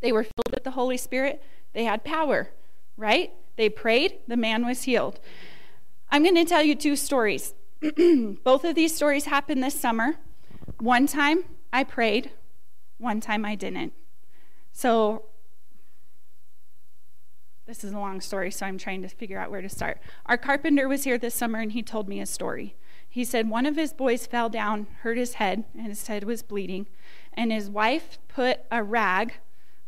[0.00, 1.42] They were filled with the Holy Spirit,
[1.72, 2.50] they had power,
[2.96, 3.32] right?
[3.56, 5.20] They prayed, the man was healed.
[6.10, 7.54] I'm going to tell you two stories.
[8.44, 10.16] Both of these stories happened this summer.
[10.78, 12.30] One time I prayed,
[12.98, 13.92] one time I didn't.
[14.72, 15.24] So,
[17.72, 19.98] this is a long story, so I'm trying to figure out where to start.
[20.26, 22.76] Our carpenter was here this summer and he told me a story.
[23.08, 26.42] He said one of his boys fell down, hurt his head, and his head was
[26.42, 26.86] bleeding.
[27.32, 29.36] And his wife put a rag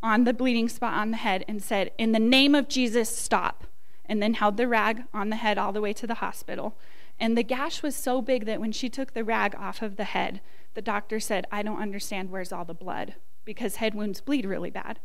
[0.03, 3.67] on the bleeding spot on the head and said, In the name of Jesus, stop.
[4.07, 6.79] And then held the rag on the head all the way to the hospital.
[7.21, 10.05] And the gash was so big that when she took the rag off of the
[10.05, 10.41] head,
[10.73, 14.71] the doctor said, I don't understand where's all the blood because head wounds bleed really
[14.71, 15.01] bad.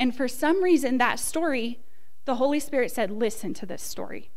[0.00, 1.78] And for some reason, that story,
[2.28, 4.30] the Holy Spirit said, Listen to this story.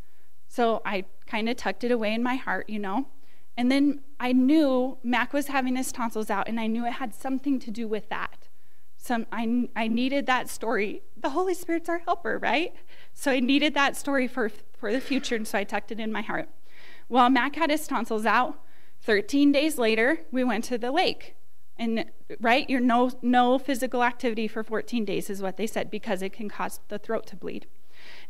[0.47, 3.07] So I kind of tucked it away in my heart, you know.
[3.57, 7.13] And then I knew Mac was having his tonsils out, and I knew it had
[7.13, 8.47] something to do with that.
[8.95, 11.01] Some, I, I needed that story.
[11.17, 12.73] The Holy Spirit's our helper, right?
[13.13, 16.13] So I needed that story for, for the future, and so I tucked it in
[16.13, 16.47] my heart.
[17.09, 18.57] Well, Mac had his tonsils out.
[19.01, 21.35] 13 days later, we went to the lake.
[21.77, 22.05] And
[22.39, 26.31] right, you're no no physical activity for 14 days is what they said because it
[26.31, 27.65] can cause the throat to bleed.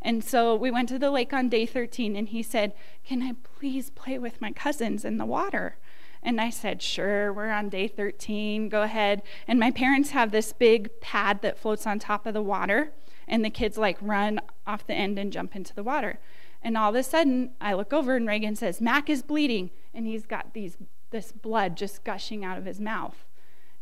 [0.02, 3.34] And so we went to the lake on day 13 and he said, "Can I
[3.42, 5.76] please play with my cousins in the water?"
[6.22, 9.22] And I said, Sure, we're on day 13, go ahead.
[9.48, 12.92] And my parents have this big pad that floats on top of the water,
[13.26, 16.20] and the kids like run off the end and jump into the water.
[16.62, 19.70] And all of a sudden, I look over and Reagan says, Mac is bleeding.
[19.92, 20.76] And he's got these
[21.10, 23.26] this blood just gushing out of his mouth.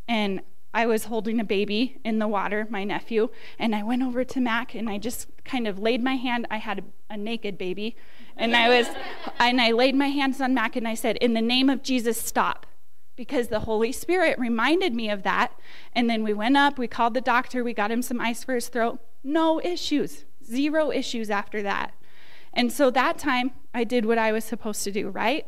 [0.07, 0.41] And
[0.73, 3.29] I was holding a baby in the water, my nephew,
[3.59, 6.47] and I went over to Mac and I just kind of laid my hand.
[6.49, 7.97] I had a, a naked baby,
[8.37, 8.87] and I was,
[9.39, 12.21] and I laid my hands on Mac and I said, "In the name of Jesus,
[12.21, 12.65] stop,"
[13.15, 15.53] because the Holy Spirit reminded me of that.
[15.93, 18.55] And then we went up, we called the doctor, we got him some ice for
[18.55, 18.99] his throat.
[19.23, 21.93] No issues, zero issues after that.
[22.53, 25.45] And so that time, I did what I was supposed to do, right?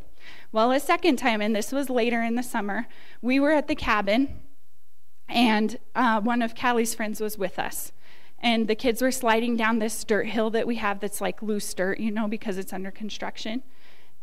[0.52, 2.88] Well, a second time, and this was later in the summer,
[3.22, 4.40] we were at the cabin
[5.34, 7.92] and uh, one of Callie's friends was with us.
[8.40, 11.74] And the kids were sliding down this dirt hill that we have that's like loose
[11.74, 13.64] dirt, you know, because it's under construction.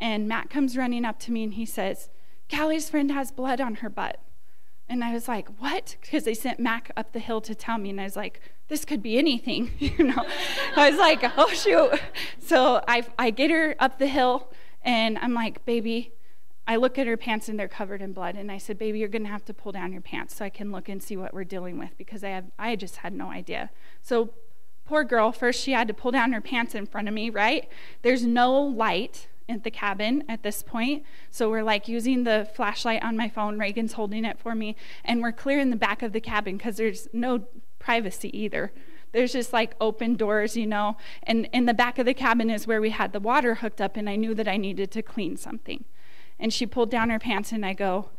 [0.01, 2.11] And Matt comes running up to me and he says,
[2.49, 4.21] Callie's friend has blood on her butt.
[4.89, 5.97] And I was like, what?
[6.01, 7.91] Because they sent Mac up the hill to tell me.
[7.91, 10.25] And I was like, this could be anything, you know.
[10.77, 11.99] I was like, oh, shoot.
[12.39, 16.13] So I, I get her up the hill and I'm like, baby,
[16.71, 18.37] I look at her pants and they're covered in blood.
[18.37, 20.51] And I said, Baby, you're going to have to pull down your pants so I
[20.51, 23.29] can look and see what we're dealing with because I, have, I just had no
[23.29, 23.71] idea.
[24.03, 24.35] So,
[24.85, 27.69] poor girl, first she had to pull down her pants in front of me, right?
[28.03, 31.03] There's no light at the cabin at this point.
[31.29, 33.59] So, we're like using the flashlight on my phone.
[33.59, 34.77] Reagan's holding it for me.
[35.05, 37.49] And we're clearing the back of the cabin because there's no
[37.81, 38.73] privacy either
[39.13, 40.97] there's just like open doors, you know.
[41.25, 43.97] And in the back of the cabin is where we had the water hooked up,
[43.97, 45.85] and I knew that I needed to clean something
[46.41, 48.11] and she pulled down her pants, and I go,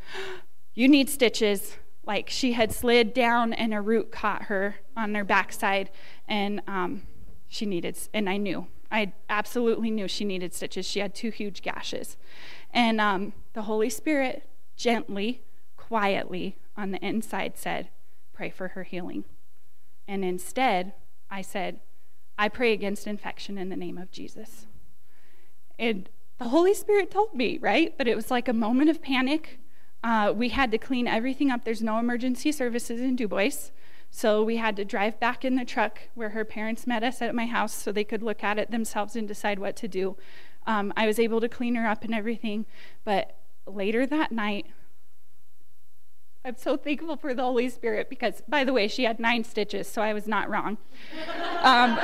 [0.74, 1.78] You need stitches.
[2.04, 5.90] Like she had slid down, and a root caught her on her backside,
[6.28, 7.04] and um,
[7.48, 8.68] she needed, and I knew.
[8.92, 10.86] I absolutely knew she needed stitches.
[10.86, 12.18] She had two huge gashes.
[12.74, 15.44] And um, the Holy Spirit gently,
[15.78, 17.90] quietly on the inside said,
[18.34, 19.24] Pray for her healing.
[20.08, 20.94] And instead,
[21.30, 21.80] I said,
[22.38, 24.66] I pray against infection in the name of Jesus.
[25.80, 26.10] And
[26.42, 27.96] the Holy Spirit told me, right?
[28.00, 29.60] But it was like a moment of panic.
[30.04, 31.66] Uh, we had to clean everything up.
[31.66, 33.70] There's no emergency services in Dubois.
[34.10, 37.36] So we had to drive back in the truck where her parents met us at
[37.36, 40.18] my house so they could look at it themselves and decide what to do.
[40.66, 42.66] Um, I was able to clean her up and everything.
[43.04, 44.66] But later that night,
[46.44, 49.88] I'm so thankful for the Holy Spirit because, by the way, she had nine stitches,
[49.88, 50.80] so I was not wrong.
[51.64, 52.00] Um,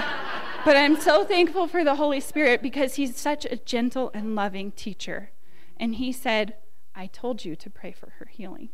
[0.65, 4.71] but I'm so thankful for the Holy Spirit because He's such a gentle and loving
[4.71, 5.31] teacher.
[5.77, 6.55] And He said,
[6.95, 8.69] I told you to pray for her healing.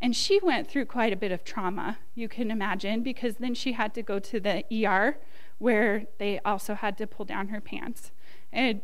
[0.00, 3.72] And she went through quite a bit of trauma, you can imagine, because then she
[3.72, 5.16] had to go to the ER
[5.58, 8.10] where they also had to pull down her pants.
[8.52, 8.80] And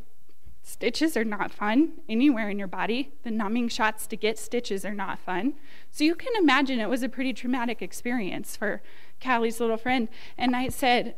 [0.62, 3.10] stitches are not fun anywhere in your body.
[3.24, 5.54] The numbing shots to get stitches are not fun.
[5.90, 8.80] So you can imagine it was a pretty traumatic experience for
[9.20, 10.08] Callie's little friend.
[10.36, 11.16] And I said,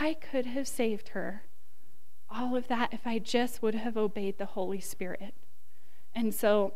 [0.00, 1.42] I could have saved her
[2.34, 5.34] all of that if I just would have obeyed the Holy Spirit.
[6.14, 6.74] And so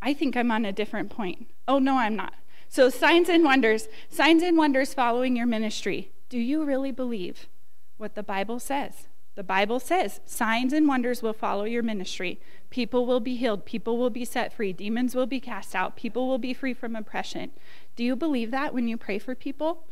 [0.00, 1.48] I think I'm on a different point.
[1.66, 2.34] Oh, no, I'm not.
[2.68, 6.12] So, signs and wonders, signs and wonders following your ministry.
[6.28, 7.48] Do you really believe
[7.96, 9.08] what the Bible says?
[9.34, 12.40] The Bible says signs and wonders will follow your ministry.
[12.70, 13.64] People will be healed.
[13.64, 14.72] People will be set free.
[14.72, 15.96] Demons will be cast out.
[15.96, 17.52] People will be free from oppression.
[17.96, 19.84] Do you believe that when you pray for people?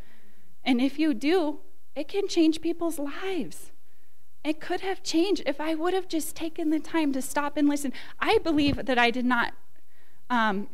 [0.65, 1.61] And if you do,
[1.97, 3.73] it can change people's lives.
[4.45, 7.69] It could have changed if I would have just taken the time to stop and
[7.69, 7.93] listen.
[8.21, 9.55] I believe that I did not
[10.31, 10.69] um,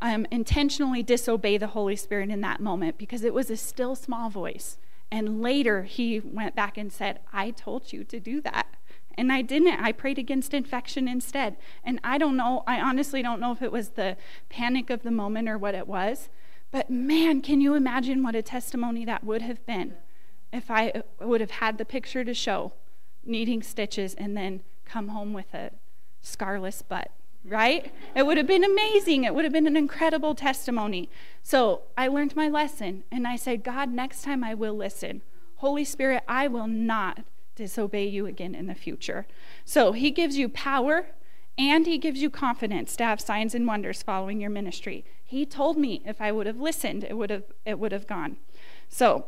[0.00, 4.28] um, intentionally disobey the Holy Spirit in that moment because it was a still small
[4.28, 4.76] voice.
[5.10, 8.66] And later he went back and said, I told you to do that.
[9.18, 9.80] And I didn't.
[9.80, 11.56] I prayed against infection instead.
[11.82, 14.18] And I don't know, I honestly don't know if it was the
[14.50, 16.28] panic of the moment or what it was.
[16.70, 19.94] But man, can you imagine what a testimony that would have been?
[20.52, 22.72] If I would have had the picture to show,
[23.24, 25.70] needing stitches, and then come home with a
[26.22, 27.10] scarless butt,
[27.44, 27.92] right?
[28.14, 29.24] It would have been amazing.
[29.24, 31.08] It would have been an incredible testimony.
[31.42, 35.22] So I learned my lesson, and I said, God, next time I will listen.
[35.56, 39.26] Holy Spirit, I will not disobey you again in the future.
[39.64, 41.06] So he gives you power
[41.58, 45.04] and he gives you confidence to have signs and wonders following your ministry.
[45.24, 48.36] He told me if I would have listened, it would have it would have gone.
[48.88, 49.26] So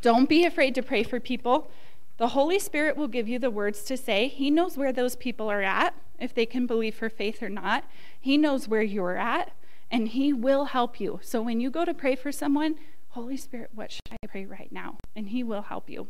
[0.00, 1.70] don't be afraid to pray for people.
[2.16, 4.28] The Holy Spirit will give you the words to say.
[4.28, 7.84] He knows where those people are at, if they can believe for faith or not.
[8.20, 9.52] He knows where you're at,
[9.90, 11.18] and He will help you.
[11.22, 12.76] So when you go to pray for someone,
[13.10, 14.96] Holy Spirit, what should I pray right now?
[15.16, 16.08] And He will help you.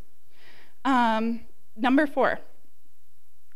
[0.84, 1.40] Um,
[1.76, 2.40] number four,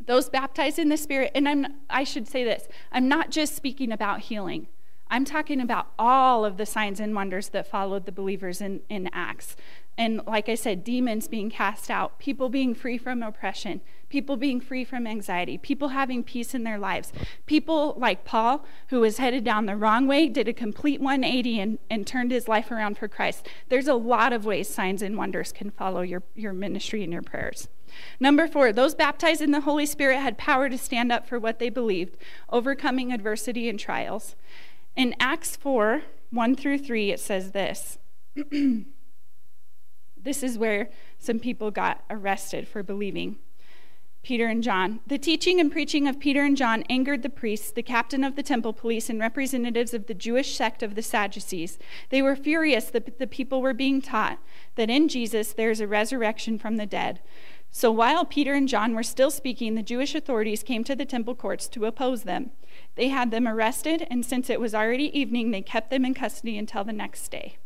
[0.04, 3.92] those baptized in the Spirit, and I'm, I should say this I'm not just speaking
[3.92, 4.68] about healing.
[5.10, 9.08] I'm talking about all of the signs and wonders that followed the believers in, in
[9.12, 9.56] Acts.
[9.98, 14.60] And like I said, demons being cast out, people being free from oppression, people being
[14.60, 17.12] free from anxiety, people having peace in their lives.
[17.46, 21.78] People like Paul, who was headed down the wrong way, did a complete 180 and,
[21.90, 23.48] and turned his life around for Christ.
[23.70, 27.22] There's a lot of ways signs and wonders can follow your, your ministry and your
[27.22, 27.66] prayers.
[28.20, 31.58] Number four, those baptized in the Holy Spirit had power to stand up for what
[31.58, 32.16] they believed,
[32.50, 34.36] overcoming adversity and trials.
[34.94, 37.98] In Acts 4 1 through 3, it says this.
[40.28, 43.38] This is where some people got arrested for believing.
[44.22, 45.00] Peter and John.
[45.06, 48.42] The teaching and preaching of Peter and John angered the priests, the captain of the
[48.42, 51.78] temple police, and representatives of the Jewish sect of the Sadducees.
[52.10, 54.38] They were furious that the people were being taught
[54.74, 57.20] that in Jesus there is a resurrection from the dead.
[57.70, 61.36] So while Peter and John were still speaking, the Jewish authorities came to the temple
[61.36, 62.50] courts to oppose them.
[62.96, 66.58] They had them arrested, and since it was already evening, they kept them in custody
[66.58, 67.56] until the next day.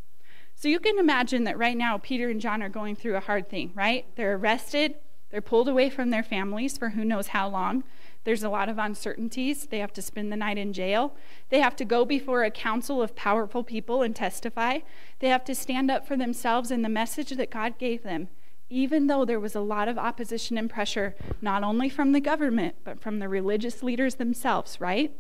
[0.63, 3.51] So you can imagine that right now Peter and John are going through a hard
[3.51, 4.07] thing, right?
[4.15, 4.95] They're arrested,
[5.29, 7.83] they're pulled away from their families for who knows how long.
[8.23, 9.67] There's a lot of uncertainties.
[9.67, 11.17] They have to spend the night in jail.
[11.49, 14.79] They have to go before a council of powerful people and testify.
[15.19, 18.29] They have to stand up for themselves and the message that God gave them,
[18.71, 22.77] even though there was a lot of opposition and pressure, not only from the government,
[22.85, 25.13] but from the religious leaders themselves, right?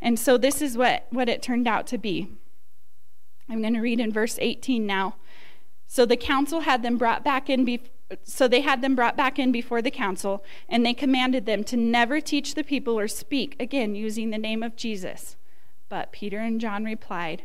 [0.00, 2.32] And so this is what, what it turned out to be.
[3.50, 5.16] I'm going to read in verse 18 now.
[5.86, 7.82] So the council had them brought back in be-
[8.22, 11.76] so they had them brought back in before the council and they commanded them to
[11.76, 15.36] never teach the people or speak again using the name of Jesus.
[15.88, 17.42] But Peter and John replied,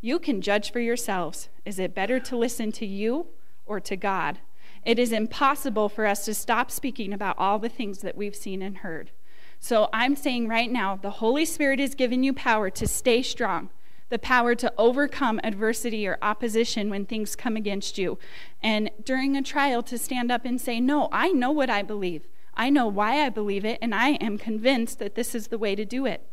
[0.00, 1.48] "You can judge for yourselves.
[1.64, 3.26] Is it better to listen to you
[3.66, 4.38] or to God?
[4.84, 8.62] It is impossible for us to stop speaking about all the things that we've seen
[8.62, 9.10] and heard."
[9.58, 13.70] So I'm saying right now, the Holy Spirit has given you power to stay strong
[14.08, 18.18] the power to overcome adversity or opposition when things come against you.
[18.62, 22.26] And during a trial, to stand up and say, No, I know what I believe.
[22.58, 25.76] I know why I believe it, and I am convinced that this is the way
[25.76, 26.26] to do it.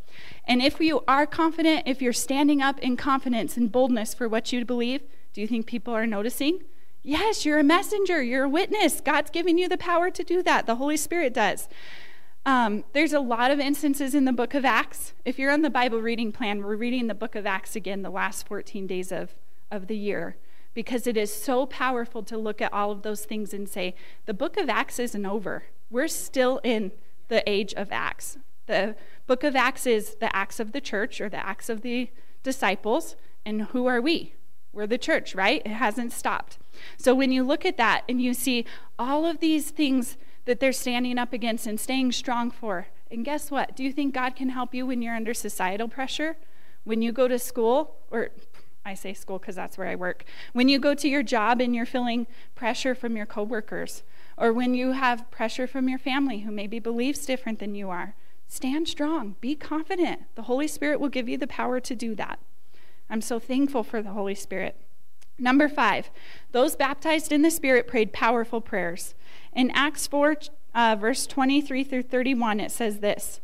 [0.47, 4.51] And if you are confident, if you're standing up in confidence and boldness for what
[4.51, 5.01] you believe,
[5.33, 6.63] do you think people are noticing?
[7.03, 9.01] Yes, you're a messenger, you're a witness.
[9.01, 10.65] God's given you the power to do that.
[10.65, 11.67] The Holy Spirit does.
[12.45, 15.13] Um, there's a lot of instances in the book of Acts.
[15.25, 18.11] If you're on the Bible reading plan, we're reading the book of Acts again the
[18.11, 19.33] last 14 days of,
[19.71, 20.37] of the year
[20.75, 24.33] because it is so powerful to look at all of those things and say, the
[24.33, 25.63] book of Acts isn't over.
[25.89, 26.91] We're still in
[27.29, 28.37] the age of Acts.
[28.67, 32.11] The book of Acts is the Acts of the church or the Acts of the
[32.43, 33.15] disciples.
[33.43, 34.33] And who are we?
[34.71, 35.63] We're the church, right?
[35.65, 36.59] It hasn't stopped.
[36.97, 38.65] So when you look at that and you see
[38.99, 42.87] all of these things that they're standing up against and staying strong for.
[43.11, 43.75] And guess what?
[43.75, 46.37] Do you think God can help you when you're under societal pressure?
[46.83, 48.29] When you go to school, or
[48.85, 50.25] I say school because that's where I work.
[50.53, 54.03] When you go to your job and you're feeling pressure from your coworkers,
[54.37, 58.15] or when you have pressure from your family who maybe believes different than you are,
[58.47, 59.35] stand strong.
[59.41, 60.23] Be confident.
[60.35, 62.39] The Holy Spirit will give you the power to do that.
[63.09, 64.75] I'm so thankful for the Holy Spirit.
[65.37, 66.11] Number five,
[66.51, 69.15] those baptized in the Spirit prayed powerful prayers.
[69.55, 70.35] In Acts 4,
[70.75, 73.39] uh, verse 23 through 31, it says this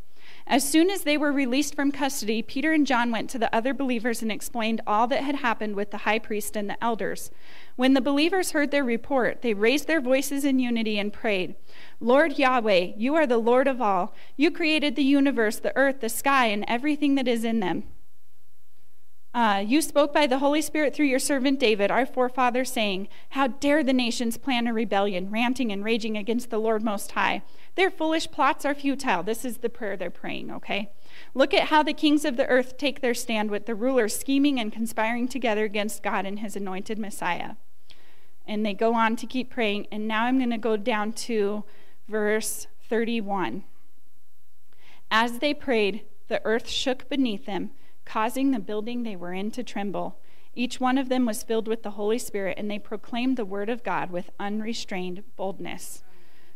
[0.46, 3.74] As soon as they were released from custody, Peter and John went to the other
[3.74, 7.32] believers and explained all that had happened with the high priest and the elders.
[7.78, 11.56] When the believers heard their report, they raised their voices in unity and prayed
[12.02, 14.14] Lord Yahweh, you are the Lord of all.
[14.36, 17.84] You created the universe, the earth, the sky, and everything that is in them.
[19.34, 23.48] Uh, you spoke by the Holy Spirit through your servant David, our forefather, saying, How
[23.48, 27.42] dare the nations plan a rebellion, ranting and raging against the Lord Most High?
[27.76, 29.24] Their foolish plots are futile.
[29.24, 30.92] This is the prayer they're praying, okay?
[31.34, 34.60] Look at how the kings of the earth take their stand with the rulers scheming
[34.60, 37.52] and conspiring together against God and his anointed Messiah.
[38.46, 39.88] And they go on to keep praying.
[39.94, 41.64] And now I'm going to go down to
[42.10, 43.64] verse 31.
[45.10, 47.72] As they prayed, the earth shook beneath them
[48.12, 50.20] causing the building they were in to tremble.
[50.54, 53.70] Each one of them was filled with the Holy Spirit, and they proclaimed the word
[53.70, 56.04] of God with unrestrained boldness.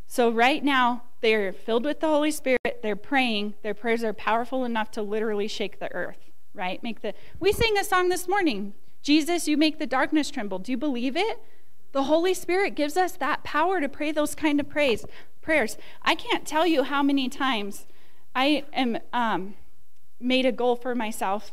[0.06, 2.82] So, right now, they're filled with the Holy Spirit.
[2.84, 3.54] They're praying.
[3.64, 6.84] Their prayers are powerful enough to literally shake the earth, right?
[6.84, 7.14] Make the.
[7.40, 10.60] We sang a song this morning Jesus, you make the darkness tremble.
[10.60, 11.40] Do you believe it?
[11.94, 15.06] The Holy Spirit gives us that power to pray those kind of praise,
[15.42, 15.78] prayers.
[16.02, 17.86] I can't tell you how many times
[18.36, 18.98] I am.
[19.14, 19.54] Um,
[20.20, 21.52] made a goal for myself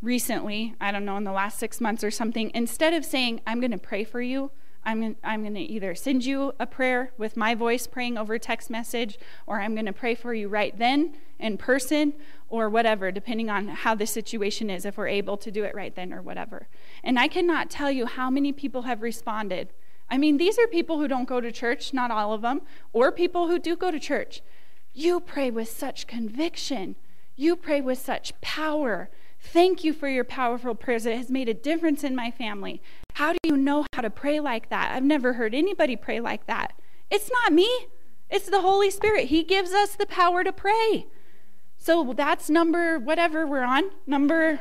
[0.00, 3.60] recently, I don't know, in the last six months or something, instead of saying, I'm
[3.60, 4.50] going to pray for you,
[4.84, 8.68] I'm, I'm going to either send you a prayer with my voice praying over text
[8.68, 12.14] message, or I'm going to pray for you right then in person,
[12.48, 15.94] or whatever, depending on how the situation is, if we're able to do it right
[15.94, 16.68] then or whatever.
[17.02, 19.72] And I cannot tell you how many people have responded.
[20.10, 23.10] I mean, these are people who don't go to church, not all of them, or
[23.10, 24.42] people who do go to church.
[24.92, 26.96] You pray with such conviction,
[27.36, 29.10] you pray with such power.
[29.40, 31.06] Thank you for your powerful prayers.
[31.06, 32.80] It has made a difference in my family.
[33.14, 34.94] How do you know how to pray like that?
[34.94, 36.74] I've never heard anybody pray like that.
[37.10, 37.68] It's not me,
[38.30, 39.26] it's the Holy Spirit.
[39.26, 41.06] He gives us the power to pray.
[41.76, 43.90] So that's number whatever we're on.
[44.06, 44.60] Number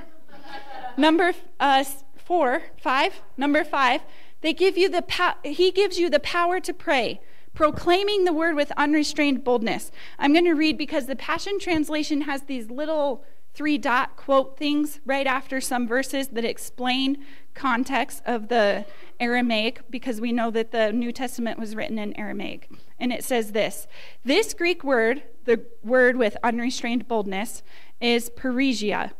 [0.97, 1.83] number uh,
[2.17, 3.21] four, five.
[3.37, 4.01] Number five.
[4.41, 7.21] They give you the po- he gives you the power to pray,
[7.53, 9.91] proclaiming the word with unrestrained boldness.
[10.17, 13.23] I'm going to read because the Passion Translation has these little
[13.53, 18.85] three dot quote things right after some verses that explain context of the
[19.19, 22.69] Aramaic because we know that the New Testament was written in Aramaic.
[22.99, 23.87] And it says this
[24.23, 27.63] This Greek word, the word with unrestrained boldness,
[27.99, 29.11] is parrhesia.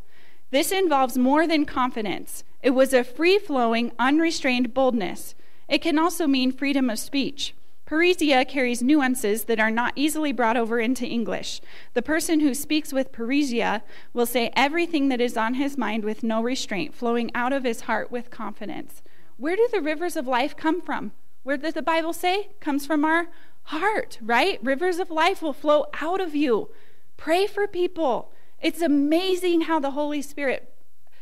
[0.49, 5.35] This involves more than confidence, it was a free flowing, unrestrained boldness.
[5.67, 7.53] It can also mean freedom of speech.
[7.91, 11.59] Parrhesia carries nuances that are not easily brought over into English.
[11.93, 13.81] The person who speaks with parrhesia
[14.13, 17.81] will say everything that is on his mind with no restraint, flowing out of his
[17.81, 19.03] heart with confidence.
[19.35, 21.11] Where do the rivers of life come from?
[21.43, 22.51] Where does the Bible say?
[22.61, 23.27] Comes from our
[23.63, 24.57] heart, right?
[24.63, 26.69] Rivers of life will flow out of you.
[27.17, 28.31] Pray for people.
[28.61, 30.73] It's amazing how the Holy Spirit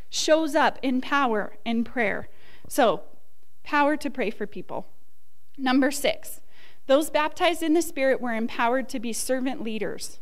[0.08, 2.28] shows up in power in prayer.
[2.68, 3.02] So,
[3.64, 4.86] power to pray for people.
[5.58, 6.39] Number six,
[6.90, 10.18] those baptized in the Spirit were empowered to be servant leaders.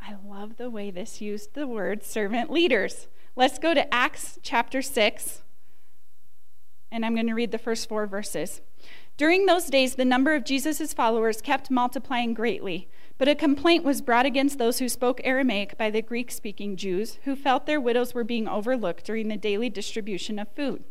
[0.00, 3.06] I love the way this used the word servant leaders.
[3.36, 5.42] Let's go to Acts chapter 6,
[6.90, 8.60] and I'm going to read the first four verses.
[9.16, 14.02] During those days, the number of Jesus' followers kept multiplying greatly, but a complaint was
[14.02, 18.14] brought against those who spoke Aramaic by the Greek speaking Jews who felt their widows
[18.14, 20.82] were being overlooked during the daily distribution of food.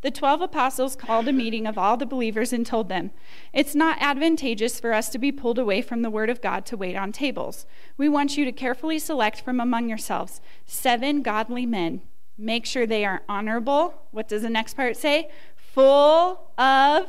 [0.00, 3.10] The twelve apostles called a meeting of all the believers and told them,
[3.52, 6.76] It's not advantageous for us to be pulled away from the word of God to
[6.76, 7.66] wait on tables.
[7.96, 12.02] We want you to carefully select from among yourselves seven godly men.
[12.36, 14.02] Make sure they are honorable.
[14.12, 15.30] What does the next part say?
[15.56, 17.08] Full of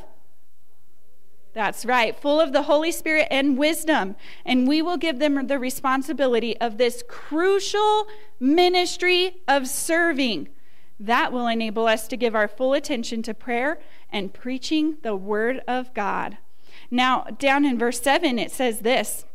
[1.53, 4.15] that's right, full of the Holy Spirit and wisdom.
[4.45, 8.07] And we will give them the responsibility of this crucial
[8.39, 10.49] ministry of serving.
[10.99, 13.79] That will enable us to give our full attention to prayer
[14.11, 16.37] and preaching the Word of God.
[16.91, 19.25] Now, down in verse 7, it says this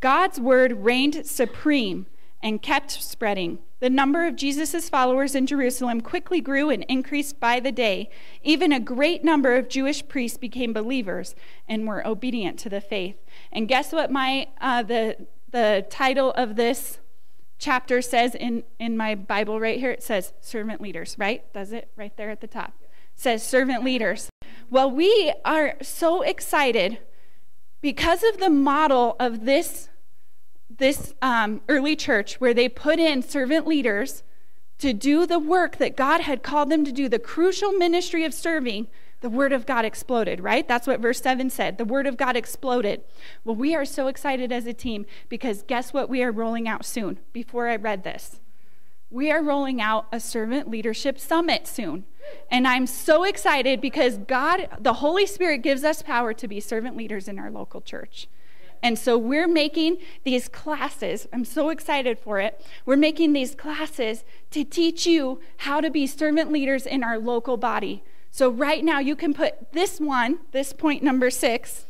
[0.00, 2.06] God's Word reigned supreme
[2.42, 3.58] and kept spreading.
[3.80, 8.10] The number of Jesus' followers in Jerusalem quickly grew and increased by the day.
[8.42, 11.34] Even a great number of Jewish priests became believers
[11.68, 13.16] and were obedient to the faith.
[13.52, 16.98] And guess what my uh, the the title of this
[17.64, 21.50] chapter says in, in my Bible right here, it says servant leaders, right?
[21.54, 22.74] Does it right there at the top?
[22.82, 24.28] It says servant leaders.
[24.68, 26.98] Well, we are so excited
[27.80, 29.88] because of the model of this,
[30.68, 34.22] this um, early church where they put in servant leaders
[34.78, 38.34] to do the work that God had called them to do, the crucial ministry of
[38.34, 38.88] serving
[39.24, 40.68] the word of God exploded, right?
[40.68, 41.78] That's what verse 7 said.
[41.78, 43.00] The word of God exploded.
[43.42, 46.84] Well, we are so excited as a team because guess what we are rolling out
[46.84, 48.38] soon before I read this?
[49.08, 52.04] We are rolling out a servant leadership summit soon.
[52.50, 56.94] And I'm so excited because God, the Holy Spirit, gives us power to be servant
[56.94, 58.28] leaders in our local church.
[58.82, 61.26] And so we're making these classes.
[61.32, 62.62] I'm so excited for it.
[62.84, 67.56] We're making these classes to teach you how to be servant leaders in our local
[67.56, 68.04] body.
[68.34, 71.86] So, right now, you can put this one, this point number six,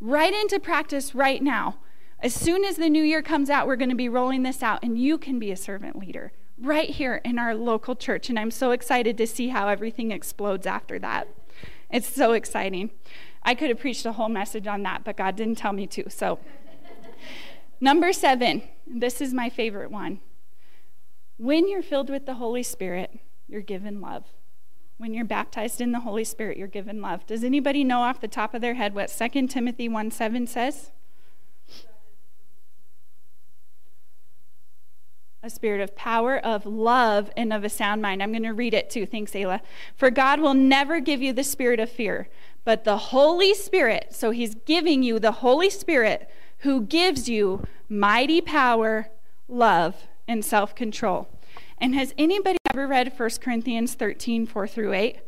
[0.00, 1.76] right into practice right now.
[2.20, 4.82] As soon as the new year comes out, we're going to be rolling this out,
[4.82, 8.30] and you can be a servant leader right here in our local church.
[8.30, 11.28] And I'm so excited to see how everything explodes after that.
[11.90, 12.88] It's so exciting.
[13.42, 16.08] I could have preached a whole message on that, but God didn't tell me to.
[16.08, 16.38] So,
[17.82, 20.20] number seven, this is my favorite one.
[21.36, 24.24] When you're filled with the Holy Spirit, you're given love.
[24.96, 27.26] When you're baptized in the Holy Spirit, you're given love.
[27.26, 30.90] Does anybody know off the top of their head what 2 Timothy 1 7 says?
[35.44, 38.22] a spirit of power, of love, and of a sound mind.
[38.22, 39.04] I'm going to read it too.
[39.04, 39.60] Thanks, Ayla.
[39.94, 42.30] For God will never give you the spirit of fear,
[42.64, 44.06] but the Holy Spirit.
[44.10, 46.30] So he's giving you the Holy Spirit
[46.60, 49.10] who gives you mighty power,
[49.46, 51.28] love, and self control.
[51.76, 55.18] And has anybody ever read 1 Corinthians 13, 4 through 8?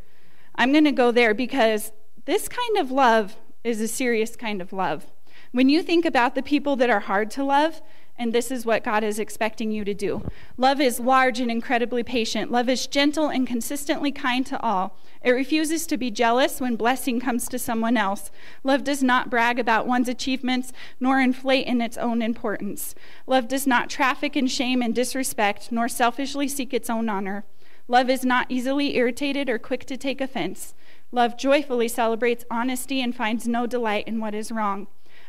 [0.55, 1.93] I'm going to go there because
[2.25, 5.05] this kind of love is a serious kind of love.
[5.53, 7.81] When you think about the people that are hard to love,
[8.17, 10.23] and this is what God is expecting you to do.
[10.57, 12.51] Love is large and incredibly patient.
[12.51, 14.97] Love is gentle and consistently kind to all.
[15.21, 18.31] It refuses to be jealous when blessing comes to someone else.
[18.63, 22.95] Love does not brag about one's achievements nor inflate in its own importance.
[23.25, 27.45] Love does not traffic in shame and disrespect nor selfishly seek its own honor.
[27.87, 30.73] Love is not easily irritated or quick to take offense.
[31.11, 34.87] Love joyfully celebrates honesty and finds no delight in what is wrong.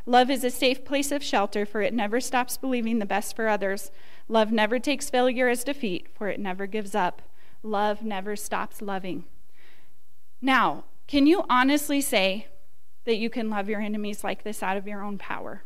[0.09, 3.47] Love is a safe place of shelter, for it never stops believing the best for
[3.47, 3.91] others.
[4.27, 7.21] Love never takes failure as defeat, for it never gives up.
[7.63, 9.27] Love never stops loving.
[10.41, 12.47] Now, can you honestly say
[13.05, 15.65] that you can love your enemies like this out of your own power?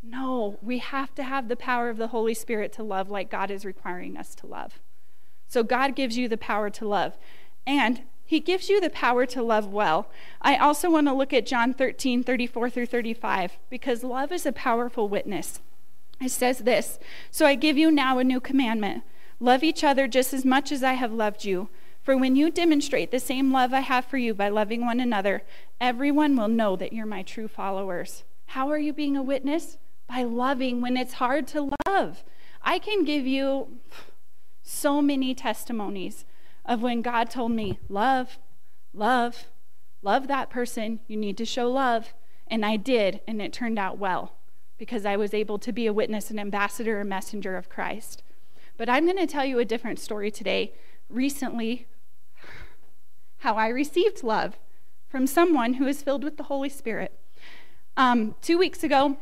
[0.00, 3.50] No, we have to have the power of the Holy Spirit to love like God
[3.50, 4.78] is requiring us to love.
[5.48, 7.18] So God gives you the power to love.
[7.66, 10.10] And he gives you the power to love well.
[10.42, 14.52] I also want to look at John 13, 34 through 35, because love is a
[14.52, 15.60] powerful witness.
[16.20, 16.98] It says this
[17.30, 19.04] So I give you now a new commandment
[19.38, 21.68] love each other just as much as I have loved you.
[22.02, 25.42] For when you demonstrate the same love I have for you by loving one another,
[25.80, 28.24] everyone will know that you're my true followers.
[28.46, 29.76] How are you being a witness?
[30.08, 32.22] By loving when it's hard to love.
[32.62, 33.78] I can give you
[34.62, 36.24] so many testimonies
[36.66, 38.38] of when God told me, love,
[38.92, 39.46] love,
[40.02, 41.00] love that person.
[41.06, 42.12] You need to show love.
[42.48, 44.34] And I did, and it turned out well
[44.78, 48.22] because I was able to be a witness, an ambassador, a messenger of Christ.
[48.76, 50.74] But I'm going to tell you a different story today.
[51.08, 51.86] Recently,
[53.38, 54.58] how I received love
[55.08, 57.18] from someone who is filled with the Holy Spirit.
[57.96, 59.16] Um, two weeks ago,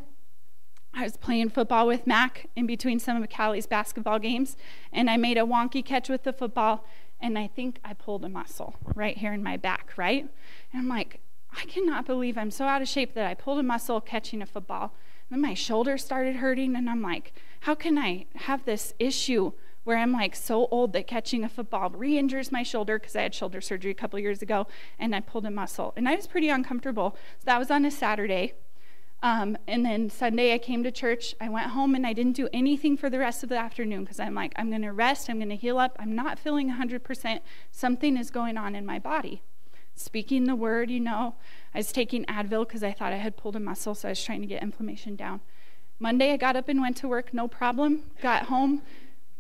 [0.93, 4.57] I was playing football with Mac in between some of Callie's basketball games,
[4.93, 6.85] and I made a wonky catch with the football,
[7.21, 10.29] and I think I pulled a muscle right here in my back, right?
[10.73, 11.21] And I'm like,
[11.57, 14.47] I cannot believe I'm so out of shape that I pulled a muscle catching a
[14.47, 14.95] football.
[15.29, 19.53] And then my shoulder started hurting, and I'm like, how can I have this issue
[19.85, 23.23] where I'm like so old that catching a football re injures my shoulder because I
[23.23, 24.67] had shoulder surgery a couple years ago
[24.99, 25.93] and I pulled a muscle.
[25.97, 27.17] And I was pretty uncomfortable.
[27.39, 28.55] So that was on a Saturday.
[29.25, 31.35] Um, and then Sunday, I came to church.
[31.41, 34.21] I went home and I didn't do anything for the rest of the afternoon because
[34.21, 35.31] I'm like, I'm going to rest.
[35.31, 35.97] I'm going to heal up.
[35.99, 37.41] I'm not feeling 100%.
[37.73, 39.41] Something is going on in my body.
[39.95, 41.37] Speaking the word, you know,
[41.75, 44.23] I was taking Advil because I thought I had pulled a muscle, so I was
[44.23, 45.41] trying to get inflammation down.
[45.99, 48.03] Monday, I got up and went to work, no problem.
[48.21, 48.83] Got home,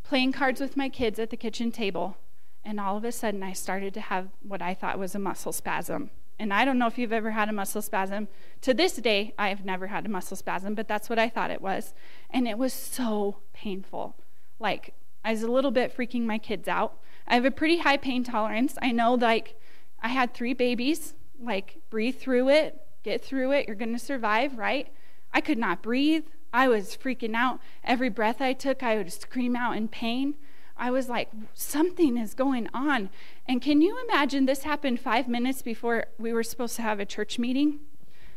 [0.02, 2.16] playing cards with my kids at the kitchen table.
[2.64, 5.52] And all of a sudden, I started to have what I thought was a muscle
[5.52, 6.08] spasm.
[6.38, 8.28] And I don't know if you've ever had a muscle spasm.
[8.62, 11.50] To this day, I have never had a muscle spasm, but that's what I thought
[11.50, 11.94] it was.
[12.30, 14.16] And it was so painful.
[14.58, 16.98] Like, I was a little bit freaking my kids out.
[17.26, 18.76] I have a pretty high pain tolerance.
[18.82, 19.58] I know, like,
[20.02, 21.14] I had three babies.
[21.40, 23.66] Like, breathe through it, get through it.
[23.66, 24.88] You're to survive, right?
[25.32, 26.24] I could not breathe.
[26.52, 27.58] I was freaking out.
[27.82, 30.34] Every breath I took, I would scream out in pain.
[30.76, 33.10] I was like, something is going on.
[33.46, 37.04] And can you imagine this happened five minutes before we were supposed to have a
[37.04, 37.80] church meeting?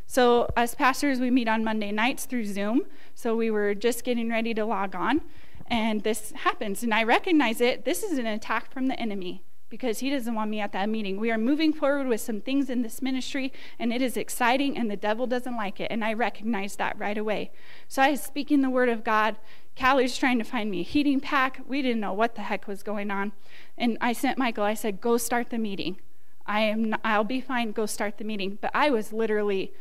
[0.06, 2.82] So, as pastors, we meet on Monday nights through Zoom.
[3.14, 5.22] So, we were just getting ready to log on,
[5.66, 6.82] and this happens.
[6.82, 7.84] And I recognize it.
[7.84, 11.20] This is an attack from the enemy because he doesn't want me at that meeting.
[11.20, 14.90] We are moving forward with some things in this ministry, and it is exciting, and
[14.90, 15.88] the devil doesn't like it.
[15.90, 17.50] And I recognize that right away.
[17.86, 19.36] So, I was speaking the word of God,
[19.78, 21.60] Callie's trying to find me a heating pack.
[21.66, 23.30] We didn't know what the heck was going on.
[23.78, 26.00] And I sent Michael, I said, go start the meeting.
[26.46, 28.58] I am not, I'll be fine, go start the meeting.
[28.60, 29.72] But I was literally,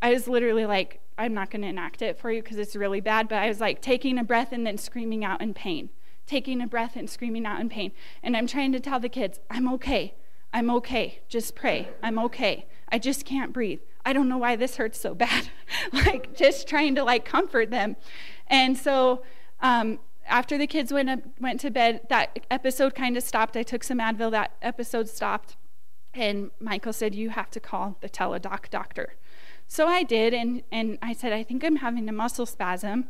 [0.00, 3.00] I was literally like, I'm not going to enact it for you because it's really
[3.00, 3.28] bad.
[3.28, 5.90] But I was like taking a breath and then screaming out in pain,
[6.26, 7.92] taking a breath and screaming out in pain.
[8.22, 10.14] And I'm trying to tell the kids, I'm okay.
[10.52, 11.20] I'm okay.
[11.28, 11.88] Just pray.
[12.02, 12.66] I'm okay.
[12.90, 13.80] I just can't breathe.
[14.04, 15.48] I don't know why this hurts so bad.
[15.92, 17.96] like just trying to like comfort them.
[18.46, 19.22] And so
[19.60, 23.56] um, after the kids went, went to bed, that episode kind of stopped.
[23.56, 25.56] I took some Advil, that episode stopped.
[26.14, 29.14] And Michael said, You have to call the teledoc doctor.
[29.66, 33.08] So I did, and, and I said, I think I'm having a muscle spasm.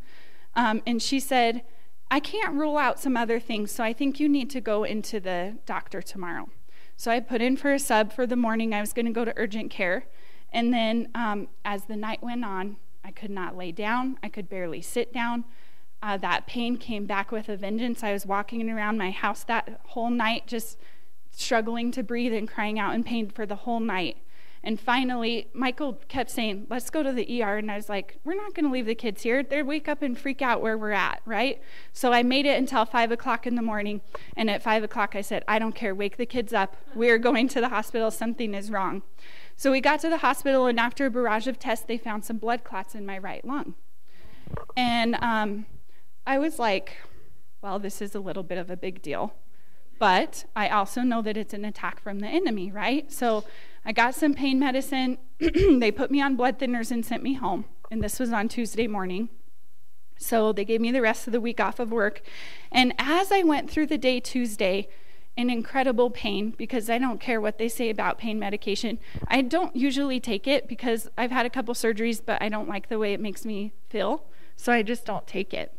[0.55, 1.63] Um, and she said,
[2.11, 5.19] I can't rule out some other things, so I think you need to go into
[5.19, 6.51] the doctor tomorrow.
[6.97, 8.75] So I put in for a sub for the morning.
[8.75, 10.05] I was going to go to urgent care.
[10.53, 14.49] And then um, as the night went on, I could not lay down, I could
[14.49, 15.45] barely sit down
[16.03, 18.03] uh, that pain came back with a vengeance.
[18.03, 20.79] I was walking around my house that whole night, just
[21.31, 24.19] struggling to breathe and crying out in pain for the whole night.
[24.65, 27.57] And finally, Michael kept saying, Let's go to the ER.
[27.57, 29.43] And I was like, We're not going to leave the kids here.
[29.43, 31.61] They'd wake up and freak out where we're at, right?
[31.93, 34.03] So I made it until five o'clock in the morning.
[34.37, 35.95] And at five o'clock, I said, I don't care.
[35.95, 36.77] Wake the kids up.
[36.95, 38.13] We're going to the hospital.
[38.13, 39.03] Something is wrong.
[39.57, 42.39] So we got to the hospital, and after a barrage of tests, they found some
[42.39, 43.75] blood clots in my right lung.
[44.77, 45.67] And um,
[46.27, 46.97] I was like,
[47.63, 49.35] well, this is a little bit of a big deal.
[49.99, 53.11] But I also know that it's an attack from the enemy, right?
[53.13, 53.45] So
[53.85, 55.19] I got some pain medicine.
[55.39, 57.67] they put me on blood thinners and sent me home.
[57.91, 59.29] And this was on Tuesday morning.
[60.17, 62.23] So they gave me the rest of the week off of work.
[62.71, 64.89] And as I went through the day Tuesday,
[65.37, 68.99] in incredible pain because I don't care what they say about pain medication.
[69.29, 72.89] I don't usually take it because I've had a couple surgeries, but I don't like
[72.89, 74.25] the way it makes me feel.
[74.57, 75.73] So I just don't take it.